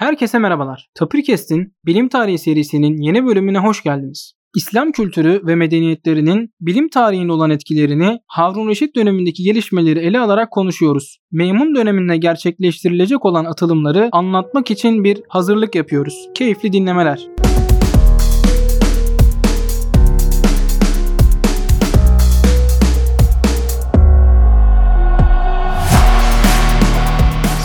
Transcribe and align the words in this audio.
Herkese 0.00 0.38
merhabalar. 0.38 0.88
Tapirkest'in 0.94 1.74
Bilim 1.86 2.08
Tarihi 2.08 2.38
serisinin 2.38 2.96
yeni 3.02 3.26
bölümüne 3.26 3.58
hoş 3.58 3.82
geldiniz. 3.82 4.32
İslam 4.56 4.92
kültürü 4.92 5.42
ve 5.46 5.54
medeniyetlerinin 5.54 6.54
bilim 6.60 6.88
tarihine 6.88 7.32
olan 7.32 7.50
etkilerini 7.50 8.18
Harun 8.26 8.68
Reşit 8.68 8.96
dönemindeki 8.96 9.42
gelişmeleri 9.42 9.98
ele 9.98 10.20
alarak 10.20 10.50
konuşuyoruz. 10.50 11.18
Meymun 11.32 11.74
döneminde 11.74 12.16
gerçekleştirilecek 12.16 13.24
olan 13.24 13.44
atılımları 13.44 14.08
anlatmak 14.12 14.70
için 14.70 15.04
bir 15.04 15.22
hazırlık 15.28 15.74
yapıyoruz. 15.74 16.28
Keyifli 16.34 16.72
dinlemeler. 16.72 17.26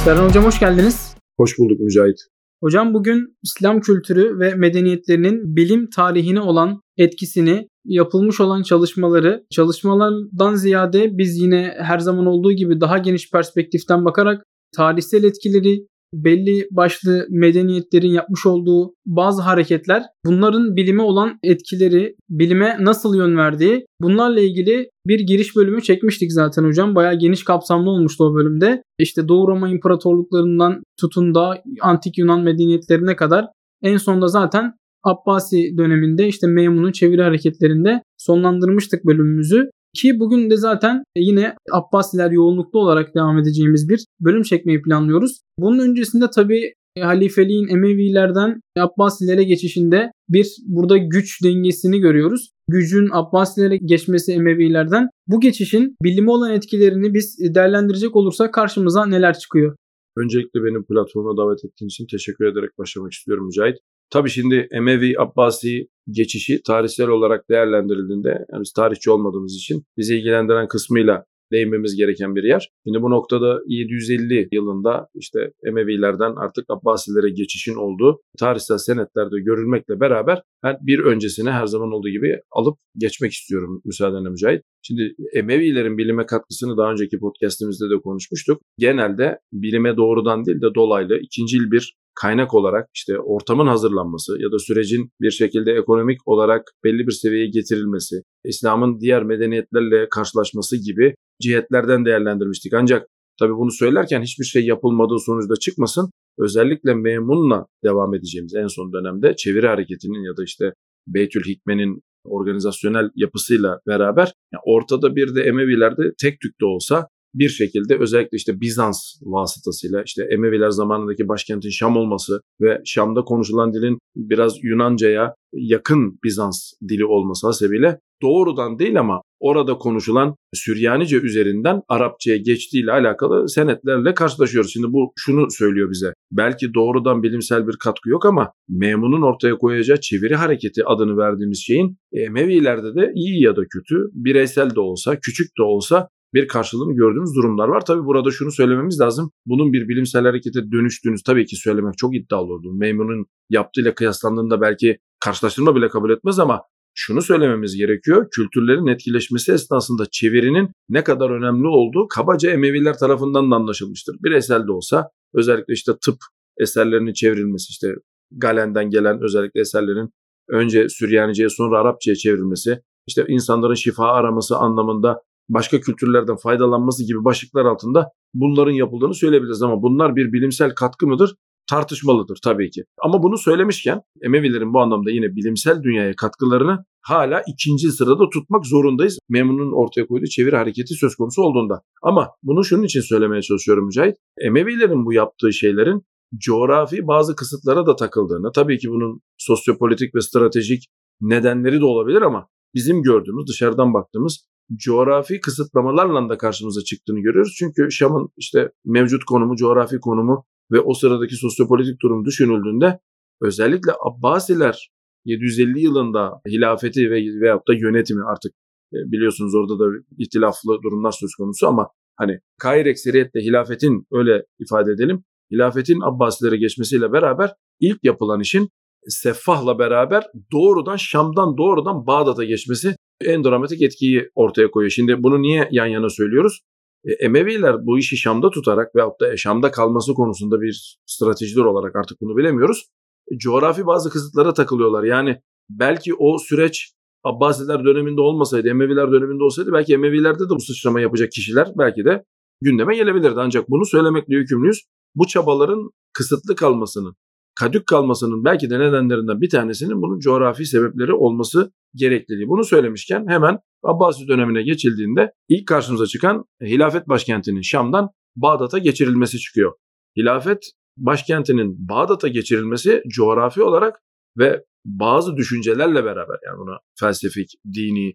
Serhan 0.04 0.27
Hocam 0.27 0.43
hoş 0.43 0.59
geldiniz. 0.59 1.14
Hoş 1.38 1.59
bulduk 1.59 1.79
Mücahit. 1.79 2.17
Hocam 2.63 2.93
bugün 2.93 3.38
İslam 3.43 3.81
kültürü 3.81 4.39
ve 4.39 4.55
medeniyetlerinin 4.55 5.55
bilim 5.55 5.89
tarihine 5.89 6.41
olan 6.41 6.82
etkisini, 6.97 7.68
yapılmış 7.86 8.41
olan 8.41 8.64
çalışmaları, 8.64 9.46
çalışmalardan 9.51 10.55
ziyade 10.55 11.18
biz 11.18 11.41
yine 11.41 11.74
her 11.77 12.00
zaman 12.00 12.25
olduğu 12.25 12.51
gibi 12.51 12.82
daha 12.82 12.97
geniş 12.97 13.32
perspektiften 13.32 14.05
bakarak 14.05 14.43
tarihsel 14.77 15.24
etkileri, 15.24 15.87
belli 16.24 16.68
başlı 16.71 17.28
medeniyetlerin 17.29 18.10
yapmış 18.10 18.46
olduğu 18.46 18.93
bazı 19.05 19.42
hareketler, 19.42 20.04
bunların 20.25 20.75
bilime 20.75 21.01
olan 21.01 21.39
etkileri, 21.43 22.15
bilime 22.29 22.78
nasıl 22.79 23.15
yön 23.15 23.38
verdiği, 23.38 23.86
bunlarla 24.01 24.39
ilgili 24.39 24.89
bir 25.07 25.19
giriş 25.19 25.55
bölümü 25.55 25.82
çekmiştik 25.82 26.32
zaten 26.32 26.64
hocam. 26.64 26.96
Bayağı 26.96 27.19
geniş 27.19 27.43
kapsamlı 27.43 27.89
olmuştu 27.89 28.24
o 28.24 28.36
bölümde. 28.36 28.83
İşte 29.00 29.28
Doğu 29.28 29.47
Roma 29.47 29.69
İmparatorluklarından 29.69 30.83
tutun 31.00 31.36
da 31.36 31.64
antik 31.82 32.17
Yunan 32.17 32.41
medeniyetlerine 32.41 33.16
kadar 33.16 33.45
en 33.83 33.97
sonunda 33.97 34.27
zaten 34.27 34.73
Abbasi 35.03 35.77
döneminde 35.77 36.27
işte 36.27 36.47
Meymun'un 36.47 36.91
çeviri 36.91 37.21
hareketlerinde 37.21 38.02
sonlandırmıştık 38.17 39.05
bölümümüzü. 39.05 39.69
Ki 39.95 40.19
bugün 40.19 40.49
de 40.49 40.58
zaten 40.58 41.03
yine 41.17 41.55
Abbasiler 41.71 42.31
yoğunluklu 42.31 42.80
olarak 42.80 43.16
devam 43.16 43.38
edeceğimiz 43.38 43.89
bir 43.89 44.05
bölüm 44.19 44.44
çekmeyi 44.44 44.81
planlıyoruz. 44.81 45.41
Bunun 45.59 45.80
öncesinde 45.80 46.25
tabii 46.35 46.73
halifeliğin 46.99 47.67
Emevilerden 47.67 48.61
Abbasilere 48.77 49.44
geçişinde 49.44 50.11
bir 50.30 50.47
burada 50.66 50.97
güç 50.97 51.44
dengesini 51.44 51.99
görüyoruz. 51.99 52.52
Gücün 52.67 53.09
Abbasilere 53.11 53.77
geçmesi 53.77 54.31
Emevilerden 54.31 55.09
bu 55.27 55.39
geçişin 55.39 55.95
bilime 56.03 56.31
olan 56.31 56.52
etkilerini 56.52 57.13
biz 57.13 57.39
değerlendirecek 57.55 58.16
olursak 58.16 58.53
karşımıza 58.53 59.05
neler 59.05 59.39
çıkıyor? 59.39 59.75
Öncelikle 60.17 60.63
beni 60.63 60.86
platforma 60.86 61.38
davet 61.38 61.66
ettiğin 61.66 61.89
için 61.89 62.08
teşekkür 62.11 62.45
ederek 62.45 62.69
başlamak 62.77 63.13
istiyorum 63.13 63.45
Mücahit. 63.45 63.77
Tabii 64.09 64.30
şimdi 64.30 64.67
Emevi 64.71 65.13
Abbasi 65.19 65.88
geçişi 66.11 66.61
tarihsel 66.67 67.08
olarak 67.08 67.49
değerlendirildiğinde 67.49 68.45
yani 68.52 68.61
biz 68.61 68.71
tarihçi 68.73 69.11
olmadığımız 69.11 69.55
için 69.55 69.83
bizi 69.97 70.16
ilgilendiren 70.16 70.67
kısmıyla 70.67 71.25
değinmemiz 71.51 71.95
gereken 71.95 72.35
bir 72.35 72.43
yer. 72.43 72.69
Şimdi 72.88 73.01
bu 73.01 73.09
noktada 73.11 73.59
750 73.67 74.47
yılında 74.51 75.07
işte 75.15 75.52
Emevilerden 75.67 76.33
artık 76.35 76.65
Abbasilere 76.69 77.29
geçişin 77.29 77.75
olduğu 77.75 78.21
tarihsel 78.39 78.77
senetlerde 78.77 79.39
görülmekle 79.39 79.99
beraber 79.99 80.41
ben 80.63 80.77
bir 80.81 80.99
öncesine 80.99 81.52
her 81.52 81.65
zaman 81.65 81.91
olduğu 81.91 82.09
gibi 82.09 82.39
alıp 82.52 82.77
geçmek 82.97 83.31
istiyorum 83.31 83.81
müsaadenle 83.85 84.29
Mücahit. 84.29 84.61
Şimdi 84.81 85.15
Emevilerin 85.33 85.97
bilime 85.97 86.25
katkısını 86.25 86.77
daha 86.77 86.91
önceki 86.91 87.19
podcastimizde 87.19 87.85
de 87.89 88.02
konuşmuştuk. 88.02 88.61
Genelde 88.80 89.39
bilime 89.53 89.97
doğrudan 89.97 90.45
değil 90.45 90.61
de 90.61 90.75
dolaylı 90.75 91.17
ikincil 91.17 91.71
bir 91.71 91.95
kaynak 92.16 92.53
olarak 92.53 92.89
işte 92.95 93.19
ortamın 93.19 93.67
hazırlanması 93.67 94.41
ya 94.41 94.52
da 94.52 94.59
sürecin 94.59 95.09
bir 95.21 95.31
şekilde 95.31 95.71
ekonomik 95.71 96.27
olarak 96.27 96.61
belli 96.83 97.08
bir 97.08 97.11
seviyeye 97.11 97.47
getirilmesi, 97.47 98.16
İslam'ın 98.45 98.99
diğer 98.99 99.23
medeniyetlerle 99.23 100.08
karşılaşması 100.09 100.77
gibi 100.77 101.15
cihetlerden 101.42 102.05
değerlendirmiştik. 102.05 102.73
Ancak 102.73 103.08
tabii 103.39 103.53
bunu 103.53 103.71
söylerken 103.71 104.21
hiçbir 104.21 104.45
şey 104.45 104.65
yapılmadığı 104.65 105.20
sonuçta 105.20 105.55
çıkmasın. 105.55 106.09
Özellikle 106.39 106.93
Memun'la 106.93 107.65
devam 107.83 108.15
edeceğimiz 108.15 108.55
en 108.55 108.67
son 108.67 108.93
dönemde 108.93 109.36
çeviri 109.36 109.67
hareketinin 109.67 110.23
ya 110.23 110.37
da 110.37 110.43
işte 110.43 110.73
Beytül 111.08 111.43
Hikme'nin 111.43 112.02
organizasyonel 112.26 113.09
yapısıyla 113.15 113.80
beraber 113.87 114.33
yani 114.53 114.61
ortada 114.65 115.15
bir 115.15 115.36
de 115.36 115.42
Emevilerde 115.42 116.03
tek 116.21 116.39
tük 116.42 116.61
de 116.61 116.65
olsa 116.65 117.08
bir 117.39 117.49
şekilde 117.49 117.97
özellikle 117.99 118.35
işte 118.35 118.61
Bizans 118.61 118.97
vasıtasıyla 119.21 120.03
işte 120.05 120.23
Emeviler 120.31 120.69
zamanındaki 120.69 121.27
başkentin 121.27 121.69
Şam 121.69 121.97
olması 121.97 122.41
ve 122.61 122.81
Şam'da 122.85 123.21
konuşulan 123.21 123.73
dilin 123.73 123.97
biraz 124.15 124.53
Yunanca'ya 124.63 125.35
yakın 125.53 126.19
Bizans 126.23 126.71
dili 126.89 127.05
olması 127.05 127.47
hasebiyle 127.47 127.99
doğrudan 128.22 128.79
değil 128.79 129.00
ama 129.00 129.22
orada 129.40 129.78
konuşulan 129.78 130.35
Süryanice 130.53 131.18
üzerinden 131.18 131.81
Arapçaya 131.90 132.38
geçtiğiyle 132.38 132.91
alakalı 132.91 133.50
senetlerle 133.50 134.13
karşılaşıyoruz. 134.13 134.73
Şimdi 134.73 134.88
bu 134.88 135.12
şunu 135.16 135.52
söylüyor 135.52 135.91
bize. 135.91 136.13
Belki 136.31 136.73
doğrudan 136.73 137.23
bilimsel 137.23 137.67
bir 137.67 137.75
katkı 137.84 138.09
yok 138.09 138.25
ama 138.25 138.52
Memun'un 138.69 139.22
ortaya 139.22 139.57
koyacağı 139.57 140.00
çeviri 140.02 140.35
hareketi 140.35 140.85
adını 140.85 141.17
verdiğimiz 141.17 141.63
şeyin 141.66 141.97
Emevilerde 142.13 142.96
de 142.96 143.12
iyi 143.16 143.44
ya 143.44 143.56
da 143.56 143.62
kötü, 143.62 143.96
bireysel 144.13 144.75
de 144.75 144.79
olsa, 144.79 145.19
küçük 145.19 145.47
de 145.59 145.63
olsa 145.63 146.07
bir 146.34 146.47
karşılığını 146.47 146.94
gördüğümüz 146.96 147.36
durumlar 147.36 147.68
var. 147.68 147.86
Tabi 147.86 148.06
burada 148.06 148.31
şunu 148.31 148.52
söylememiz 148.52 149.00
lazım. 149.00 149.31
Bunun 149.46 149.74
bir 149.74 149.88
bilimsel 149.88 150.24
harekete 150.24 150.72
dönüştüğünü 150.72 151.16
tabii 151.25 151.46
ki 151.46 151.56
söylemek 151.56 151.97
çok 151.97 152.16
iddialı 152.16 152.53
oldu. 152.53 152.74
Meymun'un 152.74 153.25
yaptığıyla 153.50 153.96
kıyaslandığında 153.96 154.62
belki 154.62 154.97
karşılaştırma 155.19 155.75
bile 155.75 155.90
kabul 155.90 156.09
etmez 156.09 156.40
ama 156.40 156.62
şunu 156.94 157.22
söylememiz 157.22 157.75
gerekiyor. 157.78 158.28
Kültürlerin 158.31 158.88
etkileşmesi 158.88 159.52
esnasında 159.52 160.06
çevirinin 160.12 160.69
ne 160.90 161.03
kadar 161.03 161.30
önemli 161.30 161.68
olduğu 161.68 162.08
kabaca 162.08 162.52
Emeviler 162.52 162.97
tarafından 162.97 163.52
da 163.52 163.56
anlaşılmıştır. 163.56 164.16
Bireysel 164.24 164.68
de 164.68 164.72
olsa 164.72 165.09
özellikle 165.34 165.74
işte 165.74 165.91
tıp 166.06 166.18
eserlerinin 166.58 167.14
çevrilmesi 167.14 167.69
işte 167.69 167.88
Galen'den 168.31 168.90
gelen 168.90 169.24
özellikle 169.24 169.62
eserlerin 169.62 170.09
önce 170.50 170.90
Süryanice'ye 170.90 171.50
sonra 171.50 171.80
Arapça'ya 171.80 172.16
çevrilmesi, 172.16 172.81
işte 173.08 173.25
insanların 173.28 173.74
şifa 173.74 174.06
araması 174.08 174.58
anlamında 174.58 175.22
başka 175.50 175.80
kültürlerden 175.80 176.36
faydalanması 176.36 177.04
gibi 177.08 177.24
başlıklar 177.24 177.66
altında 177.66 178.12
bunların 178.34 178.72
yapıldığını 178.72 179.14
söyleyebiliriz 179.14 179.62
ama 179.62 179.82
bunlar 179.82 180.16
bir 180.16 180.34
bilimsel 180.34 180.76
katkı 180.76 181.08
mıdır? 181.08 181.36
Tartışmalıdır 181.70 182.38
tabii 182.44 182.70
ki. 182.70 182.84
Ama 183.04 183.24
bunu 183.24 183.38
söylemişken 183.38 184.02
Emevilerin 184.22 184.74
bu 184.74 184.80
anlamda 184.80 185.12
yine 185.12 185.36
bilimsel 185.36 185.84
dünyaya 185.84 186.16
katkılarını 186.16 186.86
hala 187.02 187.42
ikinci 187.48 187.92
sırada 187.92 188.30
tutmak 188.34 188.66
zorundayız. 188.66 189.20
Memun'un 189.30 189.72
ortaya 189.72 190.08
koyduğu 190.08 190.26
çeviri 190.26 190.56
hareketi 190.56 190.94
söz 190.94 191.16
konusu 191.16 191.42
olduğunda. 191.42 191.82
Ama 192.04 192.30
bunu 192.44 192.64
şunun 192.64 192.84
için 192.84 193.02
söylemeye 193.02 193.42
çalışıyorum 193.42 193.86
Mücahit. 193.86 194.16
Emevilerin 194.42 195.06
bu 195.06 195.14
yaptığı 195.14 195.54
şeylerin 195.54 196.02
coğrafi 196.46 197.08
bazı 197.08 197.36
kısıtlara 197.36 197.86
da 197.86 197.96
takıldığını, 197.96 198.52
tabii 198.52 198.78
ki 198.78 198.90
bunun 198.90 199.22
sosyopolitik 199.38 200.16
ve 200.16 200.22
stratejik 200.22 200.84
nedenleri 201.22 201.80
de 201.80 201.86
olabilir 201.86 202.22
ama 202.22 202.48
bizim 202.74 203.02
gördüğümüz, 203.02 203.48
dışarıdan 203.48 203.94
baktığımız 203.94 204.48
coğrafi 204.76 205.40
kısıtlamalarla 205.40 206.30
da 206.30 206.38
karşımıza 206.38 206.81
çıktığını 206.81 207.20
görüyoruz. 207.20 207.56
Çünkü 207.59 207.92
Şam'ın 207.92 208.30
işte 208.38 208.72
mevcut 208.86 209.24
konumu, 209.24 209.56
coğrafi 209.56 210.00
konumu 210.00 210.46
ve 210.72 210.80
o 210.80 210.94
sıradaki 210.94 211.36
sosyopolitik 211.36 212.02
durum 212.02 212.26
düşünüldüğünde 212.26 213.00
özellikle 213.42 213.92
Abbasiler 214.09 214.90
750 215.26 215.80
yılında 215.80 216.42
hilafeti 216.48 217.12
ve 217.12 217.16
veyahut 217.42 217.68
da 217.68 217.74
yönetimi 217.74 218.22
artık 218.26 218.53
e, 218.94 218.98
biliyorsunuz 219.12 219.56
orada 219.56 219.80
da 219.80 219.86
ihtilaflı 220.18 220.82
durumlar 220.84 221.12
söz 221.12 221.36
konusu 221.36 221.68
ama 221.68 221.90
hani 222.16 222.40
Kahir 222.59 222.86
ekseriyetle 222.86 223.40
hilafetin 223.40 224.08
öyle 224.12 224.44
ifade 224.59 224.92
edelim 224.92 225.24
hilafetin 225.52 226.02
Abbasilere 226.02 226.58
geçmesiyle 226.58 227.12
beraber 227.12 227.53
ilk 227.80 228.00
yapılan 228.03 228.40
işin 228.40 228.70
Seffah'la 229.08 229.79
beraber 229.79 230.23
doğrudan 230.52 230.96
Şam'dan 230.96 231.58
doğrudan 231.58 232.08
Bağdat'a 232.08 232.44
geçmesi 232.44 232.96
en 233.22 233.44
dramatik 233.44 233.82
etkiyi 233.82 234.29
ortaya 234.35 234.72
koyuyor. 234.72 234.91
Şimdi 234.91 235.23
bunu 235.23 235.41
niye 235.41 235.67
yan 235.72 235.85
yana 235.85 236.09
söylüyoruz? 236.09 236.62
E, 237.06 237.12
Emeviler 237.26 237.85
bu 237.85 238.00
işi 238.00 238.17
Şam'da 238.17 238.50
tutarak 238.50 238.96
veyahut 238.96 239.22
da 239.22 239.38
Şam'da 239.38 239.72
kalması 239.72 240.14
konusunda 240.14 240.62
bir 240.62 240.97
stratejiler 241.06 241.64
olarak 241.64 241.96
artık 241.96 242.22
bunu 242.22 242.38
bilemiyoruz. 242.38 242.85
E, 243.32 243.38
coğrafi 243.38 243.85
bazı 243.85 244.09
kısıtlara 244.09 244.53
takılıyorlar. 244.53 245.03
Yani 245.03 245.41
belki 245.70 246.14
o 246.14 246.38
süreç 246.38 246.91
Abbasiler 247.23 247.85
döneminde 247.85 248.22
olmasaydı, 248.22 248.70
Emeviler 248.70 249.12
döneminde 249.12 249.44
olsaydı 249.44 249.73
belki 249.73 249.94
Emevilerde 249.94 250.44
de 250.44 250.50
bu 250.50 250.59
sıçrama 250.59 251.02
yapacak 251.02 251.32
kişiler 251.32 251.67
belki 251.78 252.06
de 252.06 252.23
gündeme 252.62 252.96
gelebilirdi. 252.96 253.35
Ancak 253.38 253.70
bunu 253.70 253.85
söylemekle 253.85 254.35
yükümlüyüz. 254.35 254.82
Bu 255.16 255.28
çabaların 255.28 255.90
kısıtlı 256.13 256.56
kalmasının, 256.56 257.15
kadük 257.59 257.87
kalmasının 257.87 258.45
belki 258.45 258.69
de 258.69 258.79
nedenlerinden 258.79 259.41
bir 259.41 259.49
tanesinin 259.49 260.01
bunun 260.01 260.19
coğrafi 260.19 260.65
sebepleri 260.65 261.13
olması 261.13 261.71
gerekliliği. 261.95 262.47
Bunu 262.47 262.63
söylemişken 262.63 263.25
hemen 263.27 263.59
Abbasi 263.83 264.27
dönemine 264.27 264.63
geçildiğinde 264.63 265.31
ilk 265.49 265.67
karşımıza 265.67 266.05
çıkan 266.05 266.45
hilafet 266.61 267.07
başkentinin 267.07 267.61
Şam'dan 267.61 268.09
Bağdat'a 268.35 268.77
geçirilmesi 268.77 269.39
çıkıyor. 269.39 269.73
Hilafet 270.17 270.63
başkentinin 270.97 271.89
Bağdat'a 271.89 272.27
geçirilmesi 272.27 273.03
coğrafi 273.15 273.63
olarak 273.63 274.01
ve 274.37 274.63
bazı 274.85 275.35
düşüncelerle 275.35 276.05
beraber 276.05 276.37
yani 276.45 276.57
buna 276.57 276.77
felsefik, 276.99 277.49
dini, 277.73 278.13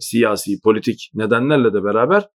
siyasi, 0.00 0.60
politik 0.64 1.10
nedenlerle 1.14 1.74
de 1.74 1.84
beraber 1.84 2.28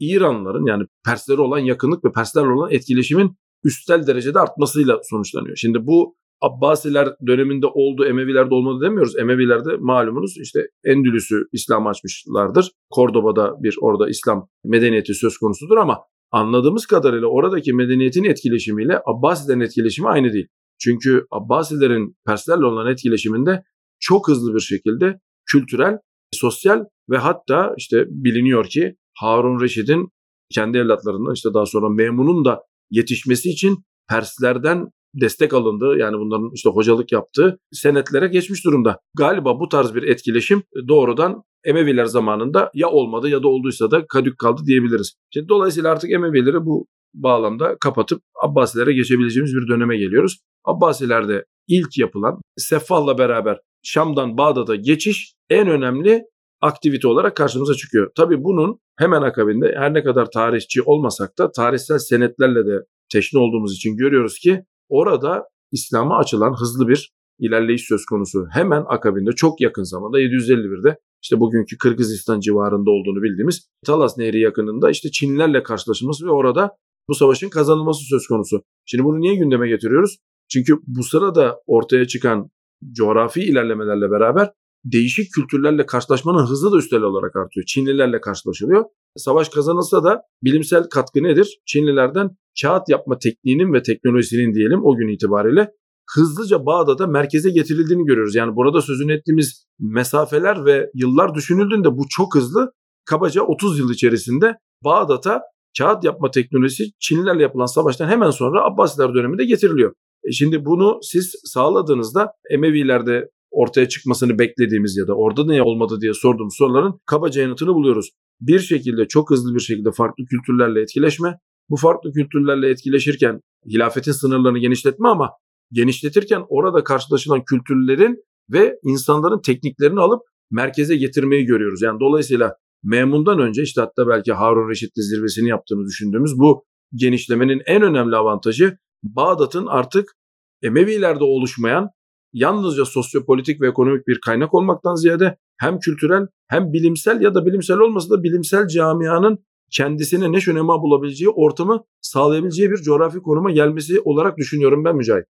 İranlıların 0.00 0.66
yani 0.66 0.84
Perslere 1.04 1.40
olan 1.40 1.58
yakınlık 1.58 2.04
ve 2.04 2.12
Perslerle 2.12 2.48
olan 2.48 2.70
etkileşimin 2.70 3.36
üstel 3.64 4.06
derecede 4.06 4.38
artmasıyla 4.38 5.00
sonuçlanıyor. 5.10 5.56
Şimdi 5.56 5.86
bu 5.86 6.16
Abbasiler 6.42 7.08
döneminde 7.26 7.66
oldu, 7.66 8.04
Emevilerde 8.04 8.54
olmadı 8.54 8.84
demiyoruz. 8.84 9.18
Emevilerde 9.18 9.76
malumunuz 9.76 10.34
işte 10.38 10.68
Endülüs'ü 10.84 11.44
İslam 11.52 11.86
açmışlardır. 11.86 12.70
Kordoba'da 12.90 13.62
bir 13.62 13.76
orada 13.80 14.08
İslam 14.08 14.48
medeniyeti 14.64 15.14
söz 15.14 15.38
konusudur 15.38 15.76
ama 15.76 15.98
anladığımız 16.30 16.86
kadarıyla 16.86 17.26
oradaki 17.26 17.72
medeniyetin 17.72 18.24
etkileşimiyle 18.24 19.00
Abbasilerin 19.06 19.60
etkileşimi 19.60 20.08
aynı 20.08 20.32
değil. 20.32 20.46
Çünkü 20.80 21.26
Abbasilerin 21.30 22.16
Perslerle 22.26 22.66
olan 22.66 22.92
etkileşiminde 22.92 23.62
çok 24.00 24.28
hızlı 24.28 24.54
bir 24.54 24.60
şekilde 24.60 25.20
kültürel, 25.46 25.98
sosyal 26.34 26.84
ve 27.10 27.18
hatta 27.18 27.74
işte 27.78 28.04
biliniyor 28.08 28.66
ki 28.66 28.96
Harun 29.18 29.60
Reşid'in 29.60 30.08
kendi 30.54 30.78
evlatlarından 30.78 31.34
işte 31.34 31.54
daha 31.54 31.66
sonra 31.66 31.88
Memun'un 31.88 32.44
da 32.44 32.62
yetişmesi 32.92 33.50
için 33.50 33.76
Perslerden 34.08 34.88
destek 35.14 35.54
alındı. 35.54 35.96
Yani 35.98 36.16
bunların 36.18 36.50
işte 36.54 36.70
hocalık 36.70 37.12
yaptığı 37.12 37.58
senetlere 37.72 38.28
geçmiş 38.28 38.64
durumda. 38.64 38.98
Galiba 39.16 39.60
bu 39.60 39.68
tarz 39.68 39.94
bir 39.94 40.02
etkileşim 40.02 40.62
doğrudan 40.88 41.42
Emeviler 41.64 42.04
zamanında 42.04 42.70
ya 42.74 42.88
olmadı 42.88 43.28
ya 43.28 43.42
da 43.42 43.48
olduysa 43.48 43.90
da 43.90 44.06
kadük 44.06 44.38
kaldı 44.38 44.62
diyebiliriz. 44.66 45.14
Şimdi 45.34 45.48
dolayısıyla 45.48 45.92
artık 45.92 46.10
Emevileri 46.10 46.64
bu 46.64 46.86
bağlamda 47.14 47.76
kapatıp 47.80 48.22
Abbasilere 48.42 48.92
geçebileceğimiz 48.92 49.54
bir 49.54 49.68
döneme 49.68 49.96
geliyoruz. 49.96 50.38
Abbasilerde 50.64 51.44
ilk 51.68 51.98
yapılan 51.98 52.40
Seffah'la 52.56 53.18
beraber 53.18 53.58
Şam'dan 53.82 54.38
Bağdat'a 54.38 54.74
geçiş 54.74 55.34
en 55.50 55.68
önemli 55.68 56.22
aktivite 56.62 57.08
olarak 57.08 57.36
karşımıza 57.36 57.74
çıkıyor. 57.74 58.10
Tabii 58.16 58.44
bunun 58.44 58.78
hemen 58.98 59.22
akabinde 59.22 59.74
her 59.78 59.94
ne 59.94 60.02
kadar 60.02 60.30
tarihçi 60.30 60.82
olmasak 60.82 61.38
da 61.38 61.52
tarihsel 61.52 61.98
senetlerle 61.98 62.66
de 62.66 62.78
teşne 63.12 63.40
olduğumuz 63.40 63.74
için 63.76 63.96
görüyoruz 63.96 64.38
ki 64.38 64.64
orada 64.88 65.44
İslam'a 65.72 66.18
açılan 66.18 66.60
hızlı 66.60 66.88
bir 66.88 67.12
ilerleyiş 67.38 67.88
söz 67.88 68.04
konusu. 68.04 68.46
Hemen 68.52 68.84
akabinde 68.88 69.32
çok 69.32 69.60
yakın 69.60 69.82
zamanda 69.82 70.20
751'de 70.20 70.98
işte 71.22 71.40
bugünkü 71.40 71.78
Kırgızistan 71.78 72.40
civarında 72.40 72.90
olduğunu 72.90 73.22
bildiğimiz 73.22 73.68
Talas 73.86 74.18
Nehri 74.18 74.40
yakınında 74.40 74.90
işte 74.90 75.10
Çinlilerle 75.10 75.62
karşılaşılması 75.62 76.26
ve 76.26 76.30
orada 76.30 76.70
bu 77.08 77.14
savaşın 77.14 77.48
kazanılması 77.48 78.00
söz 78.04 78.26
konusu. 78.26 78.62
Şimdi 78.84 79.04
bunu 79.04 79.20
niye 79.20 79.34
gündeme 79.34 79.68
getiriyoruz? 79.68 80.18
Çünkü 80.52 80.74
bu 80.86 81.02
sırada 81.02 81.60
ortaya 81.66 82.06
çıkan 82.06 82.50
coğrafi 82.92 83.40
ilerlemelerle 83.40 84.10
beraber 84.10 84.50
değişik 84.84 85.32
kültürlerle 85.32 85.86
karşılaşmanın 85.86 86.46
hızı 86.46 86.72
da 86.72 86.76
üstel 86.76 87.02
olarak 87.02 87.36
artıyor. 87.36 87.66
Çinlilerle 87.66 88.20
karşılaşılıyor. 88.20 88.84
Savaş 89.16 89.48
kazanılsa 89.48 90.04
da 90.04 90.22
bilimsel 90.42 90.88
katkı 90.88 91.22
nedir? 91.22 91.60
Çinlilerden 91.66 92.30
kağıt 92.62 92.88
yapma 92.88 93.18
tekniğinin 93.18 93.72
ve 93.72 93.82
teknolojisinin 93.82 94.54
diyelim 94.54 94.84
o 94.84 94.96
gün 94.96 95.08
itibariyle 95.08 95.68
hızlıca 96.14 96.66
Bağdat'a 96.66 97.06
merkeze 97.06 97.50
getirildiğini 97.50 98.04
görüyoruz. 98.04 98.34
Yani 98.34 98.56
burada 98.56 98.80
sözünü 98.80 99.12
ettiğimiz 99.12 99.66
mesafeler 99.78 100.64
ve 100.64 100.90
yıllar 100.94 101.34
düşünüldüğünde 101.34 101.88
bu 101.96 102.02
çok 102.10 102.34
hızlı. 102.34 102.72
Kabaca 103.04 103.42
30 103.42 103.78
yıl 103.78 103.90
içerisinde 103.90 104.54
Bağdat'a 104.84 105.40
kağıt 105.78 106.04
yapma 106.04 106.30
teknolojisi 106.30 106.84
Çinlilerle 107.00 107.42
yapılan 107.42 107.66
savaştan 107.66 108.08
hemen 108.08 108.30
sonra 108.30 108.64
Abbasiler 108.64 109.14
döneminde 109.14 109.44
getiriliyor. 109.44 109.94
E 110.28 110.32
şimdi 110.32 110.64
bunu 110.64 110.98
siz 111.02 111.34
sağladığınızda 111.44 112.32
Emevilerde 112.50 113.28
ortaya 113.52 113.88
çıkmasını 113.88 114.38
beklediğimiz 114.38 114.96
ya 114.96 115.06
da 115.06 115.14
orada 115.14 115.44
ne 115.44 115.62
olmadı 115.62 115.98
diye 116.00 116.14
sorduğumuz 116.14 116.56
soruların 116.56 117.00
kabaca 117.06 117.42
yanıtını 117.42 117.74
buluyoruz. 117.74 118.10
Bir 118.40 118.58
şekilde 118.58 119.08
çok 119.08 119.30
hızlı 119.30 119.54
bir 119.54 119.60
şekilde 119.60 119.92
farklı 119.92 120.24
kültürlerle 120.24 120.80
etkileşme, 120.80 121.38
bu 121.70 121.76
farklı 121.76 122.12
kültürlerle 122.12 122.68
etkileşirken 122.68 123.40
hilafetin 123.66 124.12
sınırlarını 124.12 124.58
genişletme 124.58 125.08
ama 125.08 125.30
genişletirken 125.72 126.44
orada 126.48 126.84
karşılaşılan 126.84 127.44
kültürlerin 127.44 128.16
ve 128.52 128.78
insanların 128.82 129.40
tekniklerini 129.40 130.00
alıp 130.00 130.22
merkeze 130.50 130.96
getirmeyi 130.96 131.44
görüyoruz. 131.44 131.82
Yani 131.82 132.00
dolayısıyla 132.00 132.56
Memun'dan 132.82 133.38
önce 133.38 133.62
işte 133.62 133.80
hatta 133.80 134.08
belki 134.08 134.32
Harun 134.32 134.70
Reşit'le 134.70 134.96
zirvesini 134.96 135.48
yaptığını 135.48 135.86
düşündüğümüz 135.86 136.38
bu 136.38 136.64
genişlemenin 136.94 137.62
en 137.66 137.82
önemli 137.82 138.16
avantajı 138.16 138.78
Bağdat'ın 139.02 139.66
artık 139.66 140.16
Emevilerde 140.62 141.24
oluşmayan 141.24 141.88
yalnızca 142.32 142.84
sosyopolitik 142.84 143.60
ve 143.60 143.68
ekonomik 143.68 144.06
bir 144.06 144.20
kaynak 144.20 144.54
olmaktan 144.54 144.94
ziyade 144.94 145.36
hem 145.58 145.78
kültürel 145.78 146.26
hem 146.48 146.72
bilimsel 146.72 147.20
ya 147.20 147.34
da 147.34 147.46
bilimsel 147.46 147.78
olmasa 147.78 148.10
da 148.10 148.22
bilimsel 148.22 148.68
camianın 148.68 149.38
kendisine 149.70 150.32
neş 150.32 150.48
önema 150.48 150.82
bulabileceği 150.82 151.30
ortamı 151.30 151.84
sağlayabileceği 152.00 152.70
bir 152.70 152.76
coğrafi 152.76 153.18
konuma 153.18 153.50
gelmesi 153.50 154.00
olarak 154.00 154.38
düşünüyorum 154.38 154.84
ben 154.84 154.96
Mücahit. 154.96 155.24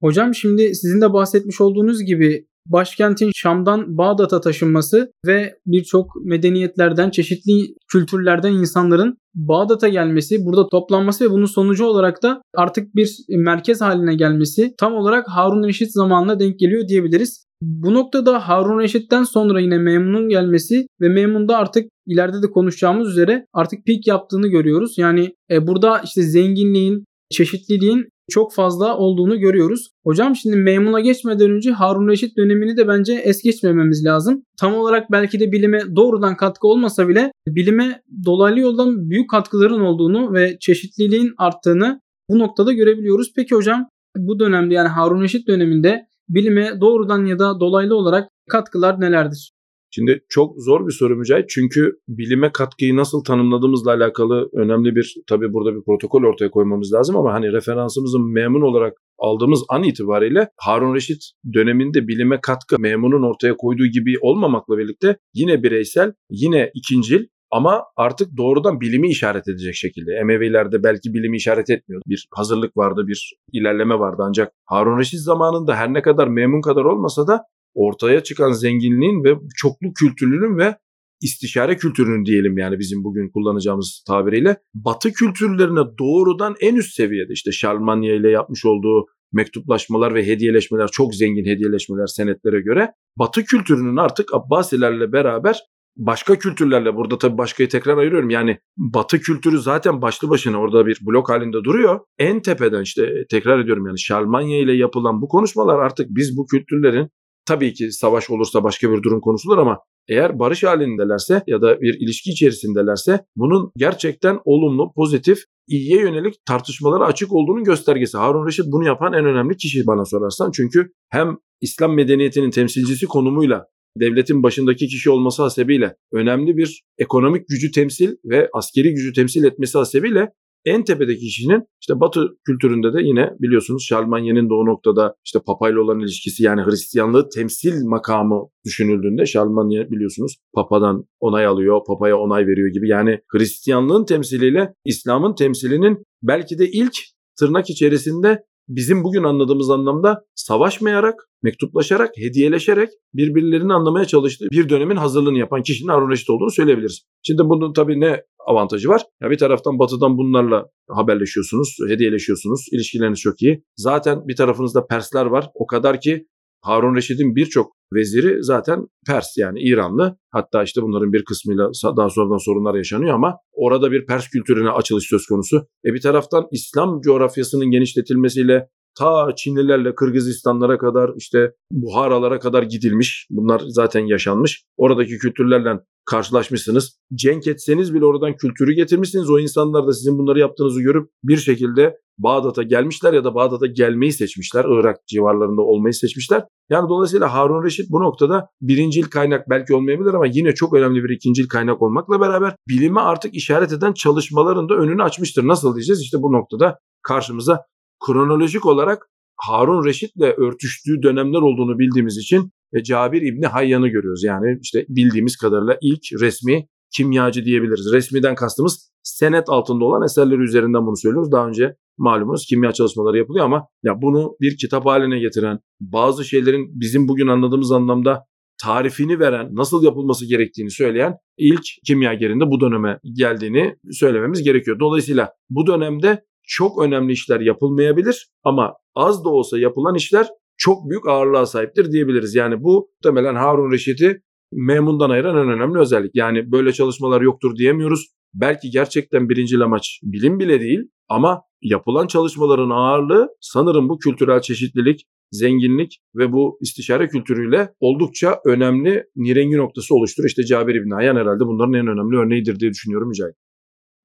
Hocam 0.00 0.34
şimdi 0.34 0.74
sizin 0.74 1.00
de 1.00 1.12
bahsetmiş 1.12 1.60
olduğunuz 1.60 2.02
gibi 2.02 2.46
başkentin 2.72 3.30
Şam'dan 3.34 3.98
Bağdat'a 3.98 4.40
taşınması 4.40 5.12
ve 5.26 5.54
birçok 5.66 6.10
medeniyetlerden, 6.24 7.10
çeşitli 7.10 7.74
kültürlerden 7.92 8.52
insanların 8.52 9.18
Bağdat'a 9.34 9.88
gelmesi, 9.88 10.44
burada 10.44 10.68
toplanması 10.68 11.24
ve 11.24 11.30
bunun 11.30 11.46
sonucu 11.46 11.84
olarak 11.84 12.22
da 12.22 12.42
artık 12.56 12.94
bir 12.94 13.16
merkez 13.28 13.80
haline 13.80 14.14
gelmesi 14.14 14.74
tam 14.78 14.94
olarak 14.94 15.28
Harun 15.28 15.68
Reşit 15.68 15.92
zamanına 15.92 16.40
denk 16.40 16.58
geliyor 16.58 16.88
diyebiliriz. 16.88 17.46
Bu 17.62 17.94
noktada 17.94 18.48
Harun 18.48 18.78
Reşit'ten 18.78 19.24
sonra 19.24 19.60
yine 19.60 19.78
Memun'un 19.78 20.28
gelmesi 20.28 20.86
ve 21.00 21.08
Memun'da 21.08 21.56
artık 21.56 21.84
ileride 22.06 22.42
de 22.42 22.50
konuşacağımız 22.50 23.08
üzere 23.08 23.46
artık 23.52 23.84
pik 23.86 24.06
yaptığını 24.06 24.48
görüyoruz. 24.48 24.98
Yani 24.98 25.34
e, 25.50 25.66
burada 25.66 26.00
işte 26.04 26.22
zenginliğin, 26.22 27.04
çeşitliliğin 27.30 28.08
çok 28.30 28.54
fazla 28.54 28.96
olduğunu 28.96 29.38
görüyoruz. 29.38 29.90
Hocam 30.04 30.36
şimdi 30.36 30.56
Meymun'a 30.56 31.00
geçmeden 31.00 31.50
önce 31.50 31.70
Harun 31.70 32.08
Reşit 32.08 32.36
dönemini 32.36 32.76
de 32.76 32.88
bence 32.88 33.12
es 33.12 33.42
geçmememiz 33.42 34.04
lazım. 34.04 34.42
Tam 34.60 34.74
olarak 34.74 35.12
belki 35.12 35.40
de 35.40 35.52
bilime 35.52 35.80
doğrudan 35.96 36.36
katkı 36.36 36.68
olmasa 36.68 37.08
bile 37.08 37.32
bilime 37.48 38.02
dolaylı 38.24 38.60
yoldan 38.60 39.10
büyük 39.10 39.30
katkıların 39.30 39.80
olduğunu 39.80 40.34
ve 40.34 40.56
çeşitliliğin 40.60 41.34
arttığını 41.38 42.00
bu 42.30 42.38
noktada 42.38 42.72
görebiliyoruz. 42.72 43.32
Peki 43.36 43.54
hocam 43.54 43.88
bu 44.16 44.38
dönemde 44.38 44.74
yani 44.74 44.88
Harun 44.88 45.22
Reşit 45.22 45.48
döneminde 45.48 46.06
bilime 46.28 46.80
doğrudan 46.80 47.24
ya 47.24 47.38
da 47.38 47.60
dolaylı 47.60 47.96
olarak 47.96 48.28
katkılar 48.50 49.00
nelerdir? 49.00 49.55
Şimdi 49.90 50.20
çok 50.28 50.54
zor 50.58 50.86
bir 50.86 50.92
soru 50.92 51.16
Mücahit 51.16 51.48
çünkü 51.48 51.92
bilime 52.08 52.52
katkıyı 52.52 52.96
nasıl 52.96 53.24
tanımladığımızla 53.24 53.92
alakalı 53.92 54.48
önemli 54.52 54.96
bir 54.96 55.14
tabii 55.28 55.52
burada 55.52 55.76
bir 55.76 55.84
protokol 55.84 56.22
ortaya 56.22 56.50
koymamız 56.50 56.92
lazım 56.92 57.16
ama 57.16 57.32
hani 57.32 57.52
referansımızın 57.52 58.32
memnun 58.32 58.62
olarak 58.62 58.92
aldığımız 59.18 59.64
an 59.68 59.82
itibariyle 59.82 60.48
Harun 60.56 60.94
Reşit 60.94 61.22
döneminde 61.54 62.08
bilime 62.08 62.40
katkı 62.40 62.80
memunun 62.80 63.22
ortaya 63.22 63.56
koyduğu 63.56 63.86
gibi 63.86 64.16
olmamakla 64.20 64.78
birlikte 64.78 65.16
yine 65.34 65.62
bireysel, 65.62 66.12
yine 66.30 66.70
ikincil 66.74 67.26
ama 67.50 67.84
artık 67.96 68.36
doğrudan 68.36 68.80
bilimi 68.80 69.08
işaret 69.08 69.48
edecek 69.48 69.74
şekilde. 69.74 70.12
Emevilerde 70.20 70.82
belki 70.82 71.14
bilimi 71.14 71.36
işaret 71.36 71.70
etmiyor. 71.70 72.02
Bir 72.06 72.28
hazırlık 72.30 72.76
vardı, 72.76 73.04
bir 73.06 73.34
ilerleme 73.52 73.98
vardı 73.98 74.22
ancak 74.26 74.52
Harun 74.64 74.98
Reşit 74.98 75.20
zamanında 75.20 75.76
her 75.76 75.94
ne 75.94 76.02
kadar 76.02 76.28
memun 76.28 76.60
kadar 76.60 76.84
olmasa 76.84 77.26
da 77.26 77.44
ortaya 77.76 78.22
çıkan 78.22 78.52
zenginliğin 78.52 79.24
ve 79.24 79.34
çoklu 79.56 79.92
kültürünün 79.92 80.58
ve 80.58 80.76
istişare 81.22 81.76
kültürünün 81.76 82.24
diyelim 82.24 82.58
yani 82.58 82.78
bizim 82.78 83.04
bugün 83.04 83.28
kullanacağımız 83.28 84.04
tabiriyle 84.06 84.56
batı 84.74 85.12
kültürlerine 85.12 85.80
doğrudan 85.98 86.54
en 86.60 86.76
üst 86.76 86.94
seviyede 86.94 87.32
işte 87.32 87.52
Şarmanya 87.52 88.14
ile 88.14 88.30
yapmış 88.30 88.64
olduğu 88.64 89.06
mektuplaşmalar 89.32 90.14
ve 90.14 90.26
hediyeleşmeler 90.26 90.88
çok 90.88 91.14
zengin 91.14 91.44
hediyeleşmeler 91.44 92.06
senetlere 92.06 92.60
göre 92.60 92.92
batı 93.18 93.44
kültürünün 93.44 93.96
artık 93.96 94.34
Abbasilerle 94.34 95.12
beraber 95.12 95.60
başka 95.96 96.38
kültürlerle 96.38 96.96
burada 96.96 97.18
tabii 97.18 97.38
başkayı 97.38 97.68
tekrar 97.68 97.98
ayırıyorum. 97.98 98.30
Yani 98.30 98.58
batı 98.76 99.20
kültürü 99.20 99.58
zaten 99.58 100.02
başlı 100.02 100.30
başına 100.30 100.60
orada 100.60 100.86
bir 100.86 100.98
blok 101.02 101.30
halinde 101.30 101.64
duruyor. 101.64 102.00
En 102.18 102.42
tepeden 102.42 102.82
işte 102.82 103.24
tekrar 103.30 103.58
ediyorum 103.58 103.86
yani 103.86 104.00
Şarmanya 104.00 104.58
ile 104.58 104.72
yapılan 104.72 105.22
bu 105.22 105.28
konuşmalar 105.28 105.78
artık 105.78 106.06
biz 106.10 106.36
bu 106.36 106.46
kültürlerin 106.46 107.08
Tabii 107.46 107.74
ki 107.74 107.92
savaş 107.92 108.30
olursa 108.30 108.64
başka 108.64 108.90
bir 108.90 109.02
durum 109.02 109.20
konuşulur 109.20 109.58
ama 109.58 109.78
eğer 110.08 110.38
barış 110.38 110.64
halindelerse 110.64 111.42
ya 111.46 111.62
da 111.62 111.80
bir 111.80 111.94
ilişki 112.00 112.30
içerisindelerse 112.30 113.24
bunun 113.36 113.72
gerçekten 113.76 114.38
olumlu, 114.44 114.92
pozitif, 114.96 115.38
iyiye 115.68 116.00
yönelik 116.00 116.34
tartışmalara 116.46 117.04
açık 117.04 117.32
olduğunun 117.32 117.64
göstergesi. 117.64 118.18
Harun 118.18 118.46
Reşit 118.46 118.66
bunu 118.66 118.86
yapan 118.86 119.12
en 119.12 119.24
önemli 119.24 119.56
kişi 119.56 119.86
bana 119.86 120.04
sorarsan. 120.04 120.50
Çünkü 120.50 120.92
hem 121.10 121.36
İslam 121.60 121.94
medeniyetinin 121.94 122.50
temsilcisi 122.50 123.06
konumuyla 123.06 123.66
devletin 124.00 124.42
başındaki 124.42 124.86
kişi 124.86 125.10
olması 125.10 125.42
hasebiyle 125.42 125.96
önemli 126.12 126.56
bir 126.56 126.82
ekonomik 126.98 127.48
gücü 127.48 127.70
temsil 127.70 128.16
ve 128.24 128.48
askeri 128.54 128.94
gücü 128.94 129.12
temsil 129.12 129.44
etmesi 129.44 129.78
hasebiyle 129.78 130.32
en 130.66 130.84
tepedeki 130.84 131.20
kişinin 131.20 131.62
işte 131.80 132.00
Batı 132.00 132.20
kültüründe 132.46 132.92
de 132.92 133.02
yine 133.02 133.30
biliyorsunuz 133.40 133.86
Şarmanye'nin 133.88 134.48
de 134.48 134.54
o 134.54 134.66
noktada 134.66 135.14
işte 135.24 135.38
Papa 135.46 135.70
ile 135.70 135.78
olan 135.78 136.00
ilişkisi 136.00 136.42
yani 136.42 136.62
Hristiyanlığı 136.62 137.28
temsil 137.28 137.84
makamı 137.84 138.48
düşünüldüğünde 138.64 139.26
Şarmanye 139.26 139.90
biliyorsunuz 139.90 140.36
Papa'dan 140.54 141.04
onay 141.20 141.46
alıyor, 141.46 141.80
Papa'ya 141.86 142.18
onay 142.18 142.46
veriyor 142.46 142.68
gibi. 142.72 142.88
Yani 142.88 143.20
Hristiyanlığın 143.28 144.04
temsiliyle 144.04 144.74
İslam'ın 144.84 145.34
temsilinin 145.34 146.04
belki 146.22 146.58
de 146.58 146.70
ilk 146.70 146.94
tırnak 147.38 147.70
içerisinde 147.70 148.44
bizim 148.68 149.04
bugün 149.04 149.22
anladığımız 149.22 149.70
anlamda 149.70 150.24
savaşmayarak, 150.34 151.14
mektuplaşarak, 151.42 152.10
hediyeleşerek 152.16 152.88
birbirlerini 153.14 153.72
anlamaya 153.72 154.04
çalıştığı 154.04 154.46
bir 154.52 154.68
dönemin 154.68 154.96
hazırlığını 154.96 155.38
yapan 155.38 155.62
kişinin 155.62 155.88
Harun 155.88 156.10
Reşit 156.10 156.30
olduğunu 156.30 156.50
söyleyebiliriz. 156.50 157.02
Şimdi 157.22 157.42
bunun 157.44 157.72
tabii 157.72 158.00
ne 158.00 158.22
avantajı 158.46 158.88
var? 158.88 159.02
Ya 159.22 159.30
bir 159.30 159.38
taraftan 159.38 159.78
batıdan 159.78 160.18
bunlarla 160.18 160.64
haberleşiyorsunuz, 160.88 161.76
hediyeleşiyorsunuz, 161.88 162.66
ilişkileriniz 162.72 163.20
çok 163.20 163.42
iyi. 163.42 163.64
Zaten 163.76 164.28
bir 164.28 164.36
tarafınızda 164.36 164.86
Persler 164.86 165.26
var. 165.26 165.50
O 165.54 165.66
kadar 165.66 166.00
ki 166.00 166.26
Harun 166.66 166.96
Reşit'in 166.96 167.36
birçok 167.36 167.76
veziri 167.94 168.44
zaten 168.44 168.86
Pers 169.06 169.26
yani 169.38 169.60
İranlı. 169.60 170.16
Hatta 170.30 170.62
işte 170.62 170.82
bunların 170.82 171.12
bir 171.12 171.24
kısmıyla 171.24 171.70
daha 171.96 172.10
sonradan 172.10 172.38
sorunlar 172.38 172.74
yaşanıyor 172.74 173.14
ama 173.14 173.36
orada 173.52 173.92
bir 173.92 174.06
Pers 174.06 174.28
kültürüne 174.28 174.70
açılış 174.70 175.08
söz 175.08 175.26
konusu. 175.26 175.66
E 175.86 175.94
bir 175.94 176.00
taraftan 176.00 176.46
İslam 176.52 177.00
coğrafyasının 177.00 177.70
genişletilmesiyle 177.70 178.68
ta 178.98 179.34
Çinlilerle 179.36 179.94
Kırgızistanlara 179.94 180.78
kadar 180.78 181.10
işte 181.16 181.52
Buharalara 181.72 182.38
kadar 182.38 182.62
gidilmiş. 182.62 183.26
Bunlar 183.30 183.62
zaten 183.66 184.06
yaşanmış. 184.06 184.64
Oradaki 184.76 185.18
kültürlerle 185.18 185.80
karşılaşmışsınız. 186.04 187.00
Cenk 187.14 187.46
etseniz 187.46 187.94
bile 187.94 188.04
oradan 188.04 188.36
kültürü 188.36 188.72
getirmişsiniz. 188.72 189.30
O 189.30 189.38
insanlar 189.38 189.86
da 189.86 189.92
sizin 189.92 190.18
bunları 190.18 190.38
yaptığınızı 190.38 190.80
görüp 190.82 191.10
bir 191.24 191.36
şekilde 191.36 191.96
Bağdat'a 192.18 192.62
gelmişler 192.62 193.12
ya 193.12 193.24
da 193.24 193.34
Bağdat'a 193.34 193.66
gelmeyi 193.66 194.12
seçmişler. 194.12 194.64
Irak 194.68 195.06
civarlarında 195.06 195.62
olmayı 195.62 195.94
seçmişler. 195.94 196.44
Yani 196.70 196.88
dolayısıyla 196.88 197.34
Harun 197.34 197.64
Reşit 197.64 197.90
bu 197.90 198.00
noktada 198.00 198.48
birincil 198.60 199.02
kaynak 199.02 199.50
belki 199.50 199.74
olmayabilir 199.74 200.14
ama 200.14 200.26
yine 200.26 200.54
çok 200.54 200.74
önemli 200.74 201.04
bir 201.04 201.16
ikincil 201.16 201.48
kaynak 201.48 201.82
olmakla 201.82 202.20
beraber 202.20 202.56
bilime 202.68 203.00
artık 203.00 203.34
işaret 203.34 203.72
eden 203.72 203.92
çalışmaların 203.92 204.68
da 204.68 204.74
önünü 204.74 205.02
açmıştır. 205.02 205.46
Nasıl 205.46 205.74
diyeceğiz? 205.74 206.00
İşte 206.00 206.18
bu 206.22 206.32
noktada 206.32 206.78
karşımıza 207.02 207.62
kronolojik 208.06 208.66
olarak 208.66 209.08
Harun 209.36 209.84
Reşit'le 209.84 210.38
örtüştüğü 210.38 211.02
dönemler 211.02 211.38
olduğunu 211.38 211.78
bildiğimiz 211.78 212.16
için 212.16 212.50
ve 212.74 212.82
Cabir 212.82 213.22
İbni 213.22 213.46
Hayyan'ı 213.46 213.88
görüyoruz. 213.88 214.24
Yani 214.24 214.58
işte 214.62 214.86
bildiğimiz 214.88 215.36
kadarıyla 215.36 215.78
ilk 215.82 216.20
resmi 216.20 216.66
kimyacı 216.96 217.44
diyebiliriz. 217.44 217.92
Resmiden 217.92 218.34
kastımız 218.34 218.90
senet 219.02 219.48
altında 219.48 219.84
olan 219.84 220.04
eserleri 220.04 220.42
üzerinden 220.42 220.86
bunu 220.86 220.96
söylüyoruz. 220.96 221.32
Daha 221.32 221.48
önce 221.48 221.76
malumunuz 221.98 222.46
kimya 222.48 222.72
çalışmaları 222.72 223.18
yapılıyor 223.18 223.44
ama 223.44 223.66
ya 223.82 224.02
bunu 224.02 224.36
bir 224.40 224.56
kitap 224.56 224.86
haline 224.86 225.18
getiren, 225.18 225.58
bazı 225.80 226.24
şeylerin 226.24 226.80
bizim 226.80 227.08
bugün 227.08 227.26
anladığımız 227.26 227.72
anlamda 227.72 228.22
tarifini 228.62 229.20
veren, 229.20 229.48
nasıl 229.52 229.84
yapılması 229.84 230.28
gerektiğini 230.28 230.70
söyleyen 230.70 231.14
ilk 231.38 231.64
kimyagerinde 231.86 232.44
bu 232.46 232.60
döneme 232.60 232.98
geldiğini 233.16 233.76
söylememiz 233.90 234.42
gerekiyor. 234.42 234.80
Dolayısıyla 234.80 235.32
bu 235.50 235.66
dönemde 235.66 236.24
çok 236.42 236.82
önemli 236.82 237.12
işler 237.12 237.40
yapılmayabilir 237.40 238.28
ama 238.44 238.74
az 238.94 239.24
da 239.24 239.28
olsa 239.28 239.58
yapılan 239.58 239.94
işler 239.94 240.26
çok 240.56 240.90
büyük 240.90 241.08
ağırlığa 241.08 241.46
sahiptir 241.46 241.92
diyebiliriz. 241.92 242.34
Yani 242.34 242.62
bu 242.62 242.88
muhtemelen 243.04 243.34
Harun 243.34 243.72
Reşit'i 243.72 244.22
Memun'dan 244.52 245.10
ayıran 245.10 245.36
en 245.36 245.48
önemli 245.48 245.78
özellik. 245.78 246.10
Yani 246.14 246.52
böyle 246.52 246.72
çalışmalar 246.72 247.20
yoktur 247.20 247.56
diyemiyoruz. 247.56 248.06
Belki 248.34 248.70
gerçekten 248.70 249.28
birinci 249.28 249.64
amaç 249.64 250.00
bilim 250.02 250.38
bile 250.38 250.60
değil 250.60 250.80
ama 251.08 251.42
yapılan 251.62 252.06
çalışmaların 252.06 252.70
ağırlığı 252.70 253.28
sanırım 253.40 253.88
bu 253.88 253.98
kültürel 253.98 254.40
çeşitlilik, 254.40 255.06
zenginlik 255.30 256.00
ve 256.14 256.32
bu 256.32 256.58
istişare 256.60 257.08
kültürüyle 257.08 257.74
oldukça 257.80 258.40
önemli 258.46 259.04
nirengi 259.16 259.56
noktası 259.56 259.94
oluşturur. 259.94 260.26
İşte 260.26 260.44
Cabir 260.44 260.74
İbni 260.74 260.94
Hayyan 260.94 261.16
herhalde 261.16 261.46
bunların 261.46 261.74
en 261.74 261.86
önemli 261.86 262.16
örneğidir 262.16 262.60
diye 262.60 262.70
düşünüyorum 262.70 263.08
Mücahit. 263.08 263.34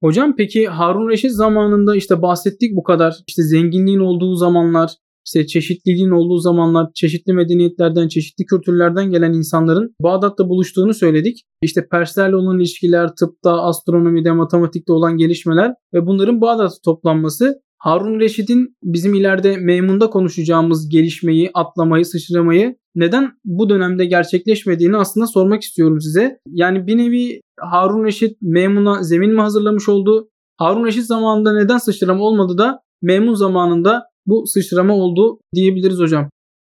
Hocam 0.02 0.36
peki 0.36 0.68
Harun 0.68 1.08
Reşit 1.08 1.30
zamanında 1.30 1.96
işte 1.96 2.22
bahsettik 2.22 2.76
bu 2.76 2.82
kadar 2.82 3.14
işte 3.26 3.42
zenginliğin 3.42 3.98
olduğu 3.98 4.34
zamanlar 4.34 4.90
işte 5.26 5.46
çeşitliliğin 5.46 6.10
olduğu 6.10 6.38
zamanlar 6.38 6.86
çeşitli 6.94 7.32
medeniyetlerden, 7.32 8.08
çeşitli 8.08 8.44
kültürlerden 8.44 9.10
gelen 9.10 9.32
insanların 9.32 9.94
Bağdat'ta 10.00 10.48
buluştuğunu 10.48 10.94
söyledik. 10.94 11.42
İşte 11.62 11.88
Perslerle 11.90 12.36
olan 12.36 12.58
ilişkiler, 12.58 13.08
tıpta, 13.14 13.62
astronomide, 13.62 14.32
matematikte 14.32 14.92
olan 14.92 15.16
gelişmeler 15.16 15.72
ve 15.94 16.06
bunların 16.06 16.40
Bağdat'ta 16.40 16.76
toplanması 16.84 17.62
Harun 17.82 18.20
Reşit'in 18.20 18.76
bizim 18.82 19.14
ileride 19.14 19.56
Meymun'da 19.56 20.10
konuşacağımız 20.10 20.88
gelişmeyi, 20.88 21.50
atlamayı, 21.54 22.04
sıçramayı 22.04 22.76
neden 22.94 23.32
bu 23.44 23.68
dönemde 23.68 24.06
gerçekleşmediğini 24.06 24.96
aslında 24.96 25.26
sormak 25.26 25.62
istiyorum 25.62 26.00
size. 26.00 26.38
Yani 26.46 26.86
bir 26.86 26.98
nevi 26.98 27.40
Harun 27.60 28.04
Reşit 28.04 28.36
Meymun'a 28.42 29.02
zemin 29.02 29.34
mi 29.34 29.40
hazırlamış 29.40 29.88
oldu? 29.88 30.28
Harun 30.56 30.84
Reşit 30.84 31.04
zamanında 31.04 31.54
neden 31.54 31.78
sıçrama 31.78 32.24
olmadı 32.24 32.58
da 32.58 32.80
Meymun 33.02 33.34
zamanında 33.34 34.02
bu 34.26 34.46
sıçrama 34.46 34.94
oldu 34.94 35.38
diyebiliriz 35.54 35.98
hocam. 35.98 36.30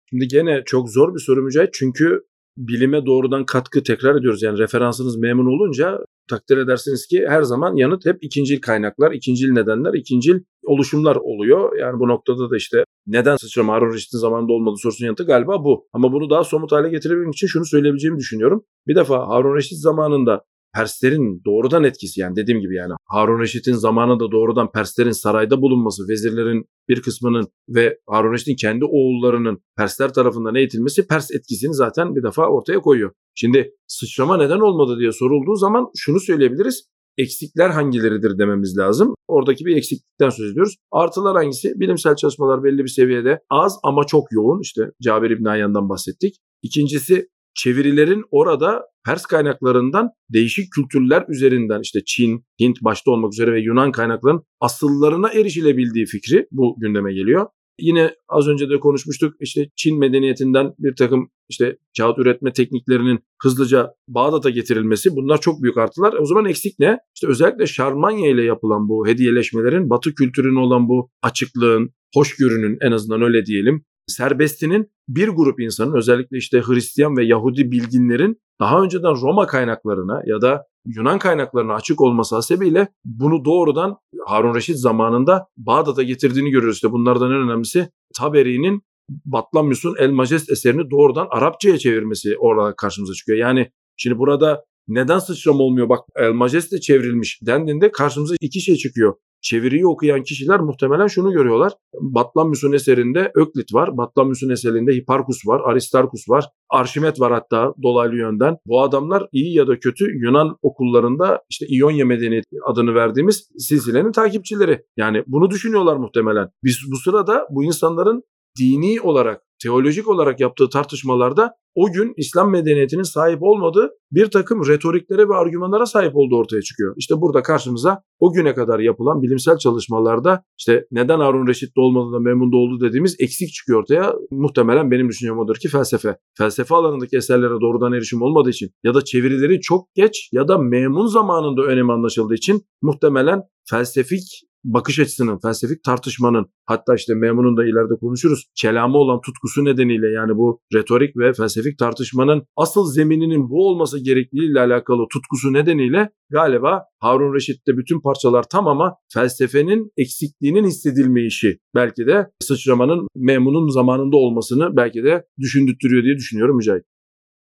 Şimdi 0.10 0.28
gene 0.28 0.64
çok 0.66 0.90
zor 0.90 1.14
bir 1.16 1.20
soru 1.20 1.42
Mücahit 1.42 1.70
çünkü 1.74 2.22
bilime 2.58 3.06
doğrudan 3.06 3.46
katkı 3.46 3.84
tekrar 3.84 4.16
ediyoruz. 4.16 4.44
Yani 4.44 4.58
referansınız 4.58 5.18
memnun 5.18 5.46
olunca 5.46 6.00
takdir 6.30 6.58
edersiniz 6.58 7.08
ki 7.08 7.26
her 7.28 7.44
zaman 7.44 7.76
yanıt 7.76 8.06
hep 8.06 8.24
ikincil 8.24 8.62
kaynaklar, 8.62 9.12
ikincil 9.12 9.52
nedenler, 9.52 9.94
ikincil 9.94 10.40
oluşumlar 10.66 11.16
oluyor. 11.16 11.78
Yani 11.80 12.00
bu 12.00 12.08
noktada 12.08 12.50
da 12.52 12.58
işte 12.58 12.84
neden 13.08 13.36
sıçrama 13.36 13.74
Harun 13.74 13.94
Reşit'in 13.94 14.18
zamanında 14.18 14.54
olmadı 14.54 14.76
sorusunun 14.78 15.06
yanıtı 15.06 15.26
galiba 15.26 15.64
bu. 15.64 15.88
Ama 15.94 16.14
bunu 16.14 16.30
daha 16.30 16.44
somut 16.44 16.72
hale 16.72 16.90
getirebilmek 16.90 17.34
için 17.34 17.48
şunu 17.48 17.66
söyleyebileceğimi 17.66 18.20
düşünüyorum. 18.20 18.64
Bir 18.88 18.96
defa 18.96 19.28
Harun 19.28 19.56
Reşit 19.56 19.78
zamanında 19.78 20.42
Perslerin 20.76 21.42
doğrudan 21.46 21.84
etkisi 21.84 22.22
yani 22.22 22.36
dediğim 22.36 22.62
gibi 22.62 22.76
yani 22.76 22.94
Harun 23.06 23.40
Reşit'in 23.40 23.74
zamanında 23.74 24.32
doğrudan 24.32 24.72
Perslerin 24.72 25.12
sarayda 25.12 25.62
bulunması, 25.62 26.04
vezirlerin 26.10 26.66
bir 26.90 27.02
kısmının 27.02 27.48
ve 27.70 27.98
Harun 28.10 28.34
Reşit'in 28.34 28.56
kendi 28.56 28.86
oğullarının 28.86 29.60
Persler 29.78 30.14
tarafından 30.14 30.56
eğitilmesi 30.56 31.08
Pers 31.08 31.32
etkisini 31.32 31.74
zaten 31.74 32.16
bir 32.16 32.24
defa 32.24 32.48
ortaya 32.48 32.80
koyuyor. 32.80 33.12
Şimdi 33.36 33.72
sıçrama 33.88 34.38
neden 34.38 34.60
olmadı 34.60 35.00
diye 35.00 35.12
sorulduğu 35.12 35.56
zaman 35.56 35.88
şunu 35.98 36.20
söyleyebiliriz. 36.20 36.84
Eksikler 37.18 37.70
hangileridir 37.70 38.40
dememiz 38.40 38.78
lazım. 38.78 39.14
Oradaki 39.28 39.66
bir 39.66 39.78
eksiklikten 39.78 40.30
söz 40.30 40.52
ediyoruz. 40.52 40.76
Artılar 40.92 41.36
hangisi? 41.36 41.74
Bilimsel 41.76 42.16
çalışmalar 42.16 42.64
belli 42.64 42.84
bir 42.84 42.88
seviyede 42.88 43.40
az 43.50 43.80
ama 43.84 44.04
çok 44.04 44.24
yoğun. 44.32 44.62
İşte 44.62 44.82
Cabir 45.02 45.30
İbn 45.30 45.46
Ayyan'dan 45.46 45.90
bahsettik. 45.90 46.36
İkincisi 46.62 47.28
çevirilerin 47.56 48.24
orada 48.32 48.86
Pers 49.06 49.26
kaynaklarından 49.26 50.10
değişik 50.30 50.72
kültürler 50.72 51.26
üzerinden 51.30 51.82
işte 51.82 52.00
Çin, 52.06 52.46
Hint 52.62 52.82
başta 52.82 53.12
olmak 53.12 53.34
üzere 53.34 53.52
ve 53.52 53.62
Yunan 53.62 53.92
kaynakların 53.92 54.44
asıllarına 54.60 55.30
erişilebildiği 55.30 56.06
fikri 56.06 56.48
bu 56.52 56.76
gündeme 56.80 57.14
geliyor. 57.14 57.48
Yine 57.80 58.16
az 58.30 58.48
önce 58.48 58.70
de 58.70 58.80
konuşmuştuk 58.80 59.34
işte 59.40 59.70
Çin 59.76 60.00
medeniyetinden 60.00 60.74
bir 60.80 60.96
takım 60.96 61.30
işte 61.50 61.78
kağıt 61.98 62.20
üretme 62.20 62.54
tekniklerinin 62.54 63.20
hızlıca 63.44 63.94
Bağdat'a 64.08 64.50
getirilmesi 64.50 65.16
bunlar 65.16 65.42
çok 65.42 65.64
büyük 65.64 65.78
artılar. 65.78 66.14
O 66.14 66.26
zaman 66.26 66.46
eksik 66.46 66.80
ne? 66.80 66.98
İşte 67.16 67.28
özellikle 67.28 67.68
Şarmanya 67.68 68.30
ile 68.30 68.44
yapılan 68.44 68.90
bu 68.90 69.08
hediyeleşmelerin 69.08 69.90
Batı 69.90 70.14
kültürüne 70.14 70.60
olan 70.60 70.90
bu 70.90 71.10
açıklığın, 71.22 71.94
hoşgörünün 72.16 72.78
en 72.82 72.92
azından 72.92 73.22
öyle 73.22 73.46
diyelim 73.46 73.86
serbestinin 74.12 74.92
bir 75.08 75.28
grup 75.28 75.60
insanın 75.60 75.94
özellikle 75.94 76.38
işte 76.38 76.62
Hristiyan 76.62 77.18
ve 77.18 77.26
Yahudi 77.26 77.72
bilginlerin 77.72 78.38
daha 78.60 78.84
önceden 78.84 79.22
Roma 79.22 79.48
kaynaklarına 79.48 80.22
ya 80.26 80.42
da 80.42 80.66
Yunan 80.86 81.20
kaynaklarına 81.20 81.74
açık 81.74 82.02
olması 82.02 82.36
hasebiyle 82.36 82.88
bunu 83.06 83.46
doğrudan 83.46 83.98
Harun 84.28 84.56
Reşit 84.56 84.78
zamanında 84.78 85.48
Bağdat'a 85.58 86.04
getirdiğini 86.04 86.50
görüyoruz. 86.50 86.76
İşte 86.76 86.92
bunlardan 86.92 87.32
en 87.32 87.38
önemlisi 87.38 87.90
Taberi'nin 88.18 88.82
Batlamyus'un 89.26 89.96
El 90.00 90.12
Majest 90.12 90.52
eserini 90.52 90.92
doğrudan 90.92 91.28
Arapçaya 91.30 91.78
çevirmesi 91.78 92.38
orada 92.40 92.76
karşımıza 92.76 93.14
çıkıyor. 93.14 93.38
Yani 93.38 93.72
şimdi 93.98 94.18
burada 94.18 94.64
neden 94.88 95.20
sıçrama 95.20 95.60
olmuyor? 95.60 95.90
Bak 95.90 96.00
El 96.16 96.32
Majest 96.32 96.72
de 96.72 96.80
çevrilmiş 96.80 97.40
dendiğinde 97.46 97.92
karşımıza 97.92 98.36
iki 98.42 98.62
şey 98.62 98.76
çıkıyor 98.76 99.14
çeviriyi 99.42 99.88
okuyan 99.88 100.24
kişiler 100.24 100.60
muhtemelen 100.60 101.08
şunu 101.08 101.32
görüyorlar. 101.32 101.74
Batlamyus'un 102.02 102.72
eserinde 102.72 103.32
Öklit 103.36 103.74
var. 103.74 103.98
Batlamyus'un 103.98 104.50
eserinde 104.50 104.92
Hiparkus 104.96 105.48
var. 105.48 105.62
Aristarkus 105.66 106.30
var. 106.30 106.46
Arşimet 106.70 107.20
var 107.20 107.32
hatta 107.32 107.74
dolaylı 107.84 108.16
yönden. 108.16 108.58
Bu 108.66 108.82
adamlar 108.82 109.28
iyi 109.32 109.58
ya 109.58 109.68
da 109.68 109.80
kötü 109.80 110.06
Yunan 110.26 110.58
okullarında 110.62 111.42
işte 111.50 111.66
İonya 111.70 112.06
medeniyeti 112.06 112.58
adını 112.66 112.96
verdiğimiz 112.96 113.50
silsilenin 113.58 114.12
takipçileri. 114.12 114.82
Yani 114.98 115.24
bunu 115.28 115.50
düşünüyorlar 115.50 115.96
muhtemelen. 115.96 116.50
Biz 116.64 116.78
bu 116.92 116.96
sırada 116.96 117.48
bu 117.52 117.64
insanların 117.64 118.24
dini 118.60 119.02
olarak 119.02 119.42
teolojik 119.64 120.08
olarak 120.08 120.40
yaptığı 120.40 120.70
tartışmalarda 120.70 121.52
o 121.76 121.92
gün 121.92 122.14
İslam 122.18 122.52
medeniyetinin 122.52 123.04
sahip 123.04 123.44
olmadığı 123.44 123.90
bir 124.12 124.26
takım 124.26 124.68
retoriklere 124.68 125.30
ve 125.30 125.36
argümanlara 125.36 125.86
sahip 125.86 126.16
olduğu 126.16 126.38
ortaya 126.38 126.62
çıkıyor. 126.62 126.96
İşte 126.98 127.22
burada 127.22 127.44
karşımıza 127.44 128.04
o 128.20 128.34
güne 128.34 128.54
kadar 128.54 128.80
yapılan 128.80 129.22
bilimsel 129.22 129.58
çalışmalarda 129.58 130.44
işte 130.60 130.86
neden 130.92 131.20
Harun 131.20 131.48
Reşit 131.48 131.76
de 131.78 131.82
olmadı 131.82 132.14
da 132.14 132.20
Memnun 132.20 132.52
oldu 132.52 132.86
dediğimiz 132.86 133.16
eksik 133.20 133.54
çıkıyor 133.54 133.80
ortaya. 133.80 134.14
Muhtemelen 134.32 134.92
benim 134.92 135.10
düşüncem 135.10 135.40
odur 135.40 135.56
ki 135.56 135.68
felsefe. 135.68 136.18
Felsefe 136.38 136.76
alanındaki 136.76 137.18
eserlere 137.18 137.62
doğrudan 137.62 137.94
erişim 137.94 138.22
olmadığı 138.22 138.50
için 138.50 138.70
ya 138.84 138.94
da 138.94 139.04
çevirileri 139.06 139.62
çok 139.62 139.96
geç 139.96 140.30
ya 140.32 140.48
da 140.48 140.58
Memun 140.58 141.08
zamanında 141.08 141.62
önemi 141.62 141.94
anlaşıldığı 141.94 142.36
için 142.36 142.62
muhtemelen 142.82 143.42
felsefik 143.70 144.51
bakış 144.64 145.00
açısının, 145.00 145.40
felsefik 145.40 145.84
tartışmanın 145.84 146.46
hatta 146.66 146.96
işte 146.96 147.14
Memun'un 147.14 147.58
da 147.58 147.64
ileride 147.64 148.00
konuşuruz 148.00 148.46
kelamı 148.56 148.98
olan 148.98 149.22
tutkusu 149.22 149.66
nedeniyle 149.66 150.08
yani 150.08 150.38
bu 150.38 150.62
retorik 150.74 151.18
ve 151.18 151.34
felsefik 151.34 151.78
tartışmanın 151.78 152.44
asıl 152.58 152.92
zemininin 152.92 153.50
bu 153.50 153.68
olması 153.68 154.04
gerekliliğiyle 154.04 154.60
alakalı 154.60 155.06
tutkusu 155.14 155.54
nedeniyle 155.54 156.10
galiba 156.30 156.84
Harun 157.00 157.36
Reşit'te 157.36 157.78
bütün 157.78 158.02
parçalar 158.02 158.44
tam 158.52 158.68
ama 158.68 158.96
felsefenin 159.14 159.92
eksikliğinin 159.98 160.66
hissedilmeyişi 160.66 161.58
belki 161.76 162.08
de 162.08 162.28
sıçramanın 162.40 163.08
Memun'un 163.16 163.70
zamanında 163.70 164.18
olmasını 164.18 164.76
belki 164.76 165.04
de 165.04 165.26
düşündürtüyor 165.40 166.04
diye 166.04 166.16
düşünüyorum 166.16 166.56
Mücahit. 166.56 166.84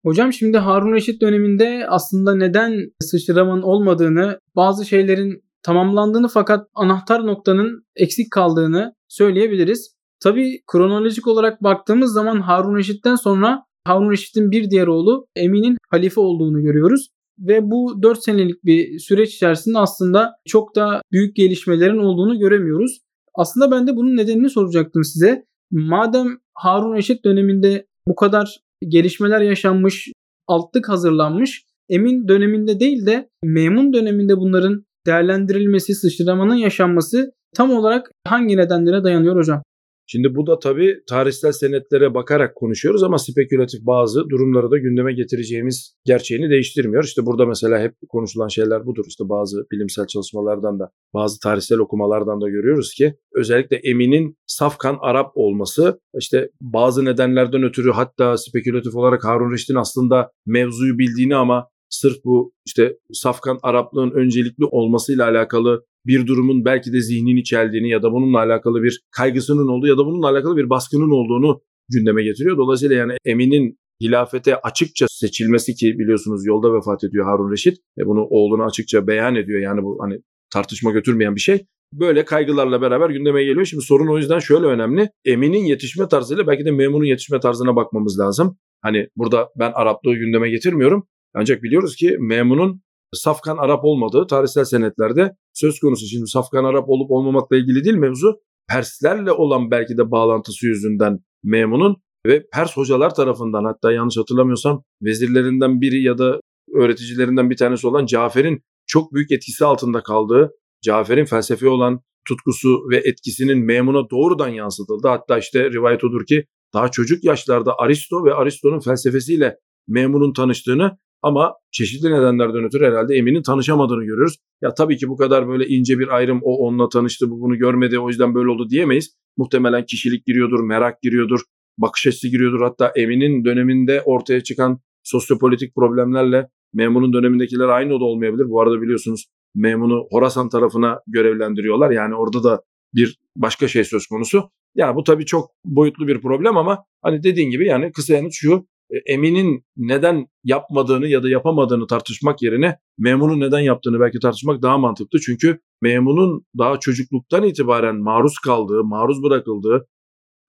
Hocam 0.05 0.33
şimdi 0.33 0.59
Harun 0.59 0.93
Reşit 0.93 1.21
döneminde 1.23 1.87
aslında 1.89 2.35
neden 2.37 2.93
sıçramanın 3.01 3.63
olmadığını, 3.63 4.39
bazı 4.57 4.85
şeylerin 4.85 5.44
tamamlandığını 5.65 6.29
fakat 6.29 6.69
anahtar 6.75 7.27
noktanın 7.27 7.87
eksik 7.97 8.31
kaldığını 8.31 8.95
söyleyebiliriz. 9.09 9.95
Tabi 10.21 10.61
kronolojik 10.73 11.27
olarak 11.27 11.63
baktığımız 11.63 12.13
zaman 12.13 12.41
Harun 12.41 12.77
Reşit'ten 12.77 13.15
sonra 13.15 13.65
Harun 13.85 14.11
Reşit'in 14.11 14.51
bir 14.51 14.71
diğer 14.71 14.87
oğlu 14.87 15.27
Emin'in 15.37 15.77
halife 15.91 16.21
olduğunu 16.21 16.63
görüyoruz. 16.63 17.09
Ve 17.39 17.71
bu 17.71 18.03
4 18.03 18.25
senelik 18.25 18.65
bir 18.65 18.99
süreç 18.99 19.35
içerisinde 19.35 19.79
aslında 19.79 20.33
çok 20.47 20.77
da 20.77 21.03
büyük 21.13 21.37
gelişmelerin 21.37 21.99
olduğunu 21.99 22.39
göremiyoruz. 22.39 23.01
Aslında 23.35 23.71
ben 23.71 23.87
de 23.87 23.97
bunun 23.97 24.17
nedenini 24.17 24.51
soracaktım 24.51 25.05
size. 25.05 25.45
Madem 25.71 26.39
Harun 26.55 26.95
Reşit 26.95 27.25
döneminde 27.25 27.87
bu 28.09 28.15
kadar 28.15 28.61
gelişmeler 28.89 29.41
yaşanmış, 29.41 30.13
altlık 30.47 30.89
hazırlanmış, 30.89 31.65
Emin 31.89 32.29
döneminde 32.29 32.81
değil 32.81 33.07
de 33.07 33.29
Memun 33.45 33.93
döneminde 33.93 34.37
bunların 34.37 34.85
değerlendirilmesi, 35.07 35.95
sıçramanın 35.95 36.55
yaşanması 36.55 37.33
tam 37.57 37.71
olarak 37.71 38.11
hangi 38.25 38.57
nedenlere 38.57 39.05
dayanıyor 39.05 39.37
hocam? 39.37 39.63
Şimdi 40.07 40.35
bu 40.35 40.47
da 40.47 40.59
tabii 40.59 40.97
tarihsel 41.09 41.53
senetlere 41.53 42.15
bakarak 42.15 42.55
konuşuyoruz 42.57 43.03
ama 43.03 43.19
spekülatif 43.19 43.81
bazı 43.83 44.29
durumları 44.31 44.71
da 44.71 44.79
gündeme 44.79 45.13
getireceğimiz 45.13 45.97
gerçeğini 46.05 46.51
değiştirmiyor. 46.51 47.05
İşte 47.05 47.27
burada 47.27 47.47
mesela 47.47 47.81
hep 47.81 47.95
konuşulan 48.09 48.49
şeyler 48.49 48.87
budur. 48.87 49.05
İşte 49.09 49.25
bazı 49.29 49.67
bilimsel 49.73 50.07
çalışmalardan 50.07 50.79
da 50.79 50.91
bazı 51.15 51.41
tarihsel 51.41 51.79
okumalardan 51.79 52.41
da 52.41 52.49
görüyoruz 52.49 52.95
ki 52.95 53.15
özellikle 53.35 53.77
Emin'in 53.77 54.37
Safkan 54.47 54.99
Arap 55.01 55.31
olması 55.35 56.01
işte 56.21 56.51
bazı 56.61 57.05
nedenlerden 57.05 57.63
ötürü 57.63 57.93
hatta 57.93 58.37
spekülatif 58.37 58.97
olarak 58.97 59.25
Harun 59.25 59.53
Reşit'in 59.53 59.75
aslında 59.75 60.31
mevzuyu 60.47 60.99
bildiğini 60.99 61.37
ama 61.37 61.69
sırf 62.01 62.25
bu 62.25 62.53
işte 62.67 62.97
safkan 63.13 63.59
Araplığın 63.63 64.11
öncelikli 64.11 64.65
olmasıyla 64.65 65.29
alakalı 65.29 65.85
bir 66.07 66.27
durumun 66.27 66.65
belki 66.65 66.93
de 66.93 67.01
zihnini 67.01 67.45
çeldiğini 67.45 67.91
ya 67.91 68.03
da 68.03 68.13
bununla 68.13 68.39
alakalı 68.39 68.83
bir 68.83 69.01
kaygısının 69.11 69.69
olduğu 69.69 69.87
ya 69.87 69.99
da 69.99 70.07
bununla 70.07 70.29
alakalı 70.29 70.57
bir 70.57 70.71
baskının 70.71 71.11
olduğunu 71.11 71.61
gündeme 71.89 72.25
getiriyor. 72.25 72.57
Dolayısıyla 72.57 72.97
yani 72.97 73.13
Emin'in 73.25 73.79
hilafete 74.01 74.57
açıkça 74.61 75.07
seçilmesi 75.11 75.75
ki 75.75 75.99
biliyorsunuz 75.99 76.47
yolda 76.47 76.75
vefat 76.75 77.05
ediyor 77.05 77.27
Harun 77.27 77.53
Reşit. 77.53 77.79
E 77.99 78.07
bunu 78.07 78.21
oğluna 78.31 78.65
açıkça 78.65 79.07
beyan 79.07 79.35
ediyor. 79.35 79.61
Yani 79.61 79.83
bu 79.83 79.99
hani 80.01 80.19
tartışma 80.53 80.91
götürmeyen 80.91 81.35
bir 81.35 81.41
şey. 81.41 81.67
Böyle 81.93 82.25
kaygılarla 82.25 82.83
beraber 82.83 83.11
gündeme 83.11 83.45
geliyor. 83.45 83.65
Şimdi 83.65 83.85
sorun 83.85 84.09
o 84.09 84.19
yüzden 84.19 84.39
şöyle 84.39 84.67
önemli. 84.67 85.11
Emin'in 85.25 85.65
yetişme 85.65 86.09
tarzıyla 86.09 86.47
belki 86.47 86.65
de 86.65 86.71
Memun'un 86.71 87.05
yetişme 87.05 87.41
tarzına 87.41 87.77
bakmamız 87.77 88.19
lazım. 88.19 88.57
Hani 88.83 89.09
burada 89.17 89.49
ben 89.59 89.73
Araplığı 89.75 90.15
gündeme 90.15 90.51
getirmiyorum. 90.51 91.07
Ancak 91.35 91.63
biliyoruz 91.63 91.97
ki 91.97 92.17
Memun'un 92.21 92.83
Safkan 93.15 93.57
Arap 93.57 93.85
olmadığı 93.85 94.27
tarihsel 94.27 94.65
senetlerde 94.65 95.37
söz 95.53 95.81
konusu. 95.81 96.07
Şimdi 96.07 96.27
Safkan 96.27 96.65
Arap 96.65 96.89
olup 96.89 97.11
olmamakla 97.11 97.57
ilgili 97.57 97.85
değil 97.85 97.97
mevzu. 97.97 98.41
Perslerle 98.69 99.33
olan 99.33 99.71
belki 99.71 99.97
de 99.99 100.11
bağlantısı 100.11 100.67
yüzünden 100.67 101.19
Memun'un 101.45 101.97
ve 102.27 102.47
Pers 102.53 102.77
hocalar 102.77 103.15
tarafından 103.15 103.65
hatta 103.65 103.93
yanlış 103.93 104.17
hatırlamıyorsam 104.17 104.83
vezirlerinden 105.03 105.81
biri 105.81 106.03
ya 106.03 106.19
da 106.19 106.41
öğreticilerinden 106.75 107.51
bir 107.51 107.57
tanesi 107.57 107.87
olan 107.87 108.07
Cafer'in 108.07 108.61
çok 108.87 109.15
büyük 109.15 109.33
etkisi 109.33 109.65
altında 109.65 110.03
kaldığı, 110.03 110.51
Cafer'in 110.83 111.25
felsefe 111.25 111.69
olan 111.69 112.01
tutkusu 112.29 112.91
ve 112.91 112.97
etkisinin 112.97 113.59
Memun'a 113.59 114.11
doğrudan 114.11 114.49
yansıtıldı. 114.49 115.09
Hatta 115.09 115.39
işte 115.39 115.71
rivayet 115.71 116.05
odur 116.05 116.27
ki 116.27 116.45
daha 116.75 116.91
çocuk 116.91 117.25
yaşlarda 117.25 117.75
Aristo 117.79 118.25
ve 118.25 118.35
Aristo'nun 118.35 118.81
felsefesiyle 118.81 119.57
Memun'un 119.89 120.33
tanıştığını 120.33 120.99
ama 121.25 121.55
çeşitli 121.73 122.11
nedenlerden 122.11 122.65
ötürü 122.65 122.85
herhalde 122.85 123.15
Emin'in 123.15 123.43
tanışamadığını 123.43 124.05
görüyoruz. 124.05 124.37
Ya 124.63 124.75
tabii 124.75 124.97
ki 124.97 125.09
bu 125.09 125.17
kadar 125.17 125.49
böyle 125.49 125.67
ince 125.67 125.99
bir 125.99 126.09
ayrım 126.09 126.41
o 126.43 126.57
onunla 126.57 126.89
tanıştı 126.89 127.31
bu 127.31 127.41
bunu 127.41 127.59
görmedi 127.59 127.99
o 127.99 128.09
yüzden 128.09 128.35
böyle 128.35 128.51
oldu 128.51 128.71
diyemeyiz. 128.71 129.17
Muhtemelen 129.37 129.85
kişilik 129.87 130.27
giriyordur, 130.27 130.61
merak 130.61 131.03
giriyordur, 131.03 131.41
bakış 131.79 132.07
açısı 132.07 132.29
giriyordur. 132.29 132.61
Hatta 132.61 132.93
Emin'in 132.97 133.45
döneminde 133.45 134.03
ortaya 134.05 134.43
çıkan 134.43 134.81
sosyopolitik 135.03 135.75
problemlerle 135.75 136.49
Memun'un 136.75 137.13
dönemindekiler 137.13 137.69
aynı 137.69 137.91
da 137.91 138.05
olmayabilir. 138.05 138.45
Bu 138.49 138.61
arada 138.61 138.83
biliyorsunuz 138.83 139.25
Memun'u 139.55 140.07
Horasan 140.11 140.49
tarafına 140.49 140.99
görevlendiriyorlar. 141.07 141.91
Yani 141.91 142.15
orada 142.15 142.43
da 142.45 142.63
bir 142.95 143.19
başka 143.37 143.69
şey 143.69 143.85
söz 143.85 144.07
konusu. 144.07 144.51
Yani 144.75 144.97
bu 144.97 145.05
tabii 145.05 145.27
çok 145.27 145.51
boyutlu 145.65 146.07
bir 146.07 146.21
problem 146.21 146.57
ama 146.57 146.85
hani 147.03 147.23
dediğin 147.23 147.51
gibi 147.51 147.67
yani 147.67 147.93
kısa 147.93 148.15
yanıt 148.15 148.33
şu 148.35 148.67
Emin'in 149.07 149.65
neden 149.77 150.27
yapmadığını 150.45 151.07
ya 151.07 151.23
da 151.23 151.29
yapamadığını 151.29 151.87
tartışmak 151.87 152.43
yerine 152.43 152.79
Memun'un 152.99 153.41
neden 153.41 153.61
yaptığını 153.61 154.01
belki 154.01 154.19
tartışmak 154.19 154.63
daha 154.63 154.79
mantıklı. 154.79 155.19
Çünkü 155.21 155.61
Memun'un 155.83 156.47
daha 156.59 156.81
çocukluktan 156.81 157.45
itibaren 157.45 157.97
maruz 157.97 158.39
kaldığı, 158.39 158.85
maruz 158.85 159.23
bırakıldığı, 159.23 159.87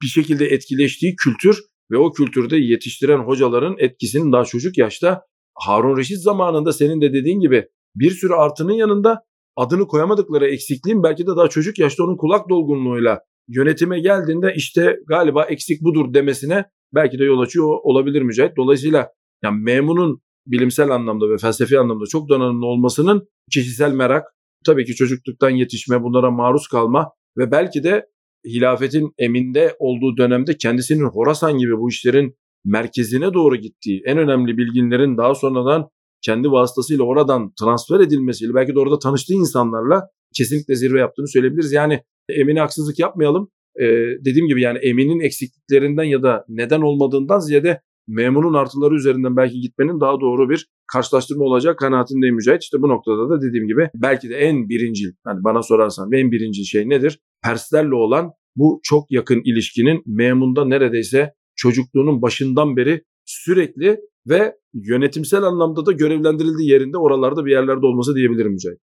bir 0.02 0.08
şekilde 0.08 0.46
etkileştiği 0.46 1.16
kültür 1.16 1.60
ve 1.92 1.98
o 1.98 2.12
kültürde 2.12 2.58
yetiştiren 2.58 3.20
hocaların 3.20 3.76
etkisinin 3.80 4.32
daha 4.32 4.46
çocuk 4.46 4.78
yaşta 4.78 5.22
Harun 5.56 5.98
Reşit 5.98 6.18
zamanında 6.18 6.74
senin 6.74 7.02
de 7.02 7.14
dediğin 7.14 7.40
gibi 7.40 7.68
bir 7.96 8.12
sürü 8.12 8.34
artının 8.34 8.74
yanında 8.74 9.22
adını 9.56 9.88
koyamadıkları 9.88 10.48
eksikliğin 10.48 11.04
belki 11.04 11.28
de 11.28 11.36
daha 11.38 11.48
çocuk 11.48 11.80
yaşta 11.80 12.04
onun 12.04 12.18
kulak 12.18 12.50
dolgunluğuyla 12.50 13.20
yönetime 13.48 14.00
geldiğinde 14.00 14.54
işte 14.56 14.98
galiba 15.08 15.44
eksik 15.44 15.82
budur 15.82 16.14
demesine 16.14 16.66
belki 16.94 17.20
de 17.20 17.24
yol 17.24 17.40
açıyor 17.40 17.78
olabilir 17.84 18.22
Mücahit. 18.22 18.58
Dolayısıyla 18.58 19.10
yani 19.44 19.64
memunun 19.64 20.22
bilimsel 20.48 20.90
anlamda 20.90 21.30
ve 21.30 21.38
felsefi 21.38 21.80
anlamda 21.80 22.06
çok 22.10 22.30
donanımlı 22.30 22.66
olmasının 22.66 23.28
kişisel 23.52 23.92
merak, 23.92 24.26
tabii 24.66 24.86
ki 24.86 24.96
çocukluktan 24.96 25.50
yetişme, 25.50 26.04
bunlara 26.04 26.32
maruz 26.32 26.68
kalma 26.68 27.12
ve 27.38 27.52
belki 27.52 27.84
de 27.84 28.06
hilafetin 28.46 29.14
eminde 29.18 29.76
olduğu 29.80 30.18
dönemde 30.18 30.58
kendisinin 30.58 31.06
Horasan 31.06 31.58
gibi 31.58 31.78
bu 31.78 31.90
işlerin 31.90 32.36
merkezine 32.66 33.34
doğru 33.34 33.56
gittiği, 33.56 34.02
en 34.06 34.18
önemli 34.18 34.58
bilginlerin 34.58 35.18
daha 35.18 35.36
sonradan 35.36 35.90
kendi 36.22 36.52
vasıtasıyla 36.52 37.04
oradan 37.04 37.52
transfer 37.60 38.00
edilmesiyle 38.00 38.54
belki 38.54 38.76
de 38.76 38.80
orada 38.80 39.00
tanıştığı 39.00 39.34
insanlarla 39.34 40.08
kesinlikle 40.38 40.76
zirve 40.76 41.00
yaptığını 41.00 41.28
söyleyebiliriz. 41.28 41.72
Yani 41.72 42.02
Emin'e 42.30 42.60
haksızlık 42.60 43.00
yapmayalım 43.00 43.50
e, 43.80 43.86
dediğim 44.26 44.48
gibi 44.48 44.62
yani 44.62 44.78
Emin'in 44.78 45.20
eksikliklerinden 45.20 46.04
ya 46.04 46.24
da 46.24 46.46
neden 46.50 46.82
olmadığından 46.82 47.40
ziyade 47.40 47.82
Memun'un 48.08 48.54
artıları 48.54 48.96
üzerinden 48.96 49.38
belki 49.38 49.60
gitmenin 49.60 50.00
daha 50.00 50.22
doğru 50.22 50.50
bir 50.50 50.68
karşılaştırma 50.94 51.44
olacak 51.44 51.80
kanaatindeyim 51.80 52.36
Mücahit. 52.36 52.64
İşte 52.64 52.82
bu 52.82 52.90
noktada 52.90 53.30
da 53.30 53.42
dediğim 53.42 53.68
gibi 53.68 53.90
belki 53.96 54.30
de 54.30 54.36
en 54.36 54.70
birincil, 54.70 55.12
yani 55.28 55.44
bana 55.44 55.64
sorarsan 55.64 56.12
en 56.12 56.32
birincil 56.32 56.64
şey 56.64 56.90
nedir? 56.90 57.20
Perslerle 57.44 57.96
olan 57.96 58.32
bu 58.56 58.80
çok 58.84 59.12
yakın 59.12 59.42
ilişkinin 59.46 60.04
Memun'da 60.06 60.66
neredeyse 60.66 61.34
çocukluğunun 61.56 62.22
başından 62.22 62.78
beri 62.78 63.02
sürekli 63.26 64.00
ve 64.30 64.56
yönetimsel 64.74 65.44
anlamda 65.44 65.86
da 65.86 65.92
görevlendirildiği 65.92 66.70
yerinde 66.70 66.98
oralarda 66.98 67.46
bir 67.46 67.52
yerlerde 67.52 67.86
olması 67.86 68.16
diyebilirim 68.16 68.52
Mücahit. 68.52 68.80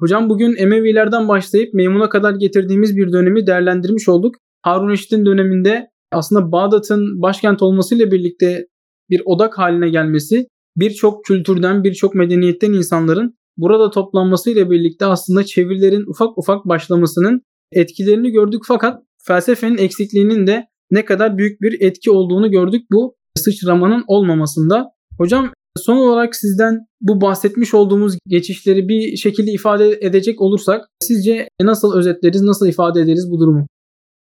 Hocam 0.00 0.30
bugün 0.30 0.56
Emevilerden 0.56 1.28
başlayıp 1.28 1.74
Meymun'a 1.74 2.08
kadar 2.08 2.34
getirdiğimiz 2.34 2.96
bir 2.96 3.12
dönemi 3.12 3.46
değerlendirmiş 3.46 4.08
olduk. 4.08 4.34
Harun 4.62 4.88
Reşit'in 4.88 5.26
döneminde 5.26 5.90
aslında 6.12 6.52
Bağdat'ın 6.52 7.22
başkent 7.22 7.62
olmasıyla 7.62 8.10
birlikte 8.10 8.66
bir 9.10 9.22
odak 9.24 9.58
haline 9.58 9.88
gelmesi, 9.88 10.46
birçok 10.76 11.24
kültürden, 11.24 11.84
birçok 11.84 12.14
medeniyetten 12.14 12.72
insanların 12.72 13.34
burada 13.56 13.90
toplanmasıyla 13.90 14.70
birlikte 14.70 15.06
aslında 15.06 15.44
çevirilerin 15.44 16.10
ufak 16.10 16.38
ufak 16.38 16.64
başlamasının 16.64 17.42
etkilerini 17.72 18.30
gördük 18.30 18.62
fakat 18.66 19.02
felsefenin 19.26 19.78
eksikliğinin 19.78 20.46
de 20.46 20.66
ne 20.90 21.04
kadar 21.04 21.38
büyük 21.38 21.60
bir 21.60 21.80
etki 21.80 22.10
olduğunu 22.10 22.50
gördük 22.50 22.82
bu 22.92 23.16
sıçramanın 23.36 24.04
olmamasında. 24.06 24.86
Hocam 25.18 25.52
son 25.78 25.96
olarak 25.96 26.36
sizden 26.36 26.86
bu 27.00 27.20
bahsetmiş 27.20 27.74
olduğumuz 27.74 28.18
geçişleri 28.26 28.88
bir 28.88 29.16
şekilde 29.16 29.50
ifade 29.50 29.98
edecek 30.00 30.40
olursak 30.40 30.84
sizce 31.02 31.48
nasıl 31.60 31.98
özetleriz, 31.98 32.42
nasıl 32.42 32.68
ifade 32.68 33.00
ederiz 33.00 33.28
bu 33.30 33.40
durumu? 33.40 33.66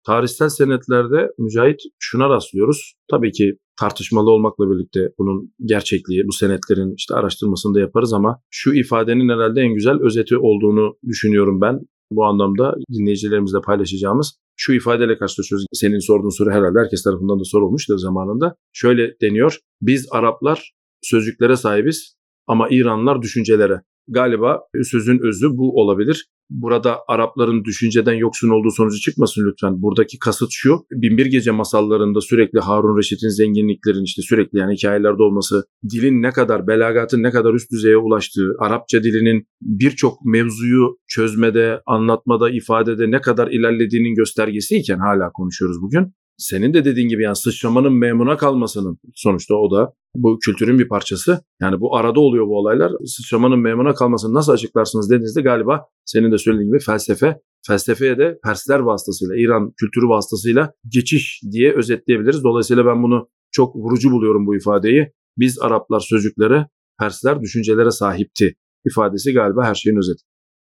Tarihsel 0.06 0.48
senetlerde 0.48 1.28
Mücahit 1.38 1.80
şuna 1.98 2.28
rastlıyoruz. 2.28 2.94
Tabii 3.10 3.32
ki 3.32 3.52
tartışmalı 3.80 4.30
olmakla 4.30 4.64
birlikte 4.70 5.00
bunun 5.18 5.52
gerçekliği, 5.64 6.22
bu 6.26 6.32
senetlerin 6.32 6.94
işte 6.96 7.14
araştırmasını 7.14 7.74
da 7.74 7.80
yaparız 7.80 8.12
ama 8.12 8.40
şu 8.50 8.74
ifadenin 8.74 9.28
herhalde 9.28 9.60
en 9.60 9.74
güzel 9.74 9.96
özeti 10.02 10.36
olduğunu 10.36 10.96
düşünüyorum 11.08 11.60
ben. 11.60 11.80
Bu 12.12 12.24
anlamda 12.24 12.74
dinleyicilerimizle 12.92 13.60
paylaşacağımız 13.60 14.38
şu 14.56 14.72
ifadeyle 14.72 15.18
karşılaşıyoruz. 15.18 15.66
Senin 15.72 15.98
sorduğun 15.98 16.36
soru 16.38 16.50
herhalde 16.50 16.78
herkes 16.78 17.02
tarafından 17.02 17.40
da 17.40 17.44
sorulmuştur 17.44 17.98
zamanında. 17.98 18.54
Şöyle 18.72 19.14
deniyor. 19.22 19.58
Biz 19.82 20.08
Araplar 20.10 20.72
sözcüklere 21.02 21.56
sahibiz 21.56 22.16
ama 22.46 22.68
İranlılar 22.70 23.22
düşüncelere. 23.22 23.80
Galiba 24.08 24.60
sözün 24.82 25.18
özü 25.18 25.46
bu 25.50 25.80
olabilir. 25.80 26.26
Burada 26.50 26.98
Arapların 27.08 27.64
düşünceden 27.64 28.12
yoksun 28.12 28.48
olduğu 28.48 28.70
sonucu 28.70 29.00
çıkmasın 29.00 29.46
lütfen. 29.46 29.82
Buradaki 29.82 30.18
kasıt 30.18 30.48
şu. 30.52 30.78
Binbir 30.92 31.26
Gece 31.26 31.50
masallarında 31.50 32.20
sürekli 32.20 32.60
Harun 32.60 32.98
Reşit'in 32.98 33.28
zenginliklerin 33.28 34.04
işte 34.04 34.22
sürekli 34.22 34.58
yani 34.58 34.74
hikayelerde 34.74 35.22
olması, 35.22 35.64
dilin 35.90 36.22
ne 36.22 36.30
kadar, 36.30 36.66
belagatın 36.66 37.22
ne 37.22 37.30
kadar 37.30 37.54
üst 37.54 37.72
düzeye 37.72 37.96
ulaştığı, 37.96 38.54
Arapça 38.58 39.02
dilinin 39.02 39.46
birçok 39.62 40.24
mevzuyu 40.24 40.98
çözmede, 41.08 41.80
anlatmada, 41.86 42.50
ifadede 42.50 43.10
ne 43.10 43.20
kadar 43.20 43.48
ilerlediğinin 43.50 44.14
göstergesiyken 44.14 44.98
hala 44.98 45.32
konuşuyoruz 45.32 45.82
bugün 45.82 46.12
senin 46.36 46.74
de 46.74 46.84
dediğin 46.84 47.08
gibi 47.08 47.22
yani 47.22 47.36
sıçramanın 47.36 47.92
memuna 47.92 48.36
kalmasının 48.36 48.98
sonuçta 49.14 49.54
o 49.54 49.70
da 49.70 49.92
bu 50.14 50.38
kültürün 50.38 50.78
bir 50.78 50.88
parçası. 50.88 51.44
Yani 51.60 51.80
bu 51.80 51.96
arada 51.96 52.20
oluyor 52.20 52.46
bu 52.46 52.58
olaylar. 52.58 52.92
Sıçramanın 53.06 53.58
memuna 53.58 53.94
kalmasını 53.94 54.34
nasıl 54.34 54.52
açıklarsınız 54.52 55.10
dediğinizde 55.10 55.42
galiba 55.42 55.86
senin 56.04 56.32
de 56.32 56.38
söylediğin 56.38 56.68
gibi 56.68 56.78
felsefe, 56.78 57.40
felsefeye 57.66 58.18
de 58.18 58.38
Persler 58.44 58.78
vasıtasıyla, 58.78 59.34
İran 59.36 59.72
kültürü 59.76 60.08
vasıtasıyla 60.08 60.72
geçiş 60.88 61.40
diye 61.52 61.72
özetleyebiliriz. 61.76 62.44
Dolayısıyla 62.44 62.86
ben 62.86 63.02
bunu 63.02 63.28
çok 63.50 63.76
vurucu 63.76 64.10
buluyorum 64.10 64.46
bu 64.46 64.56
ifadeyi. 64.56 65.12
Biz 65.38 65.58
Araplar 65.60 66.00
sözcüklere, 66.00 66.66
Persler 67.00 67.40
düşüncelere 67.40 67.90
sahipti 67.90 68.54
ifadesi 68.86 69.32
galiba 69.32 69.64
her 69.64 69.74
şeyin 69.74 69.96
özeti. 69.96 70.22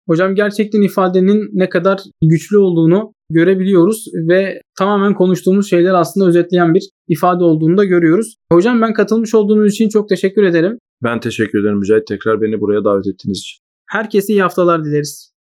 Hocam 0.08 0.36
gerçekten 0.36 0.82
ifadenin 0.82 1.50
ne 1.54 1.70
kadar 1.70 2.00
güçlü 2.22 2.58
olduğunu 2.58 3.14
görebiliyoruz 3.30 4.06
ve 4.30 4.62
tamamen 4.78 5.14
konuştuğumuz 5.14 5.70
şeyler 5.70 5.94
aslında 5.94 6.28
özetleyen 6.28 6.74
bir 6.74 6.90
ifade 7.08 7.44
olduğunu 7.44 7.78
da 7.78 7.86
görüyoruz. 7.86 8.36
Hocam 8.52 8.82
ben 8.82 8.94
katılmış 8.94 9.36
olduğunuz 9.36 9.74
için 9.74 9.90
çok 9.90 10.10
teşekkür 10.10 10.44
ederim. 10.44 10.78
Ben 11.04 11.20
teşekkür 11.20 11.62
ederim 11.62 11.78
Mücahit. 11.78 12.08
Tekrar 12.08 12.42
beni 12.42 12.62
buraya 12.62 12.84
davet 12.84 13.08
ettiğiniz 13.08 13.40
için. 13.40 13.64
Herkese 13.90 14.34
iyi 14.34 14.42
haftalar 14.42 14.86
dileriz. 14.86 15.34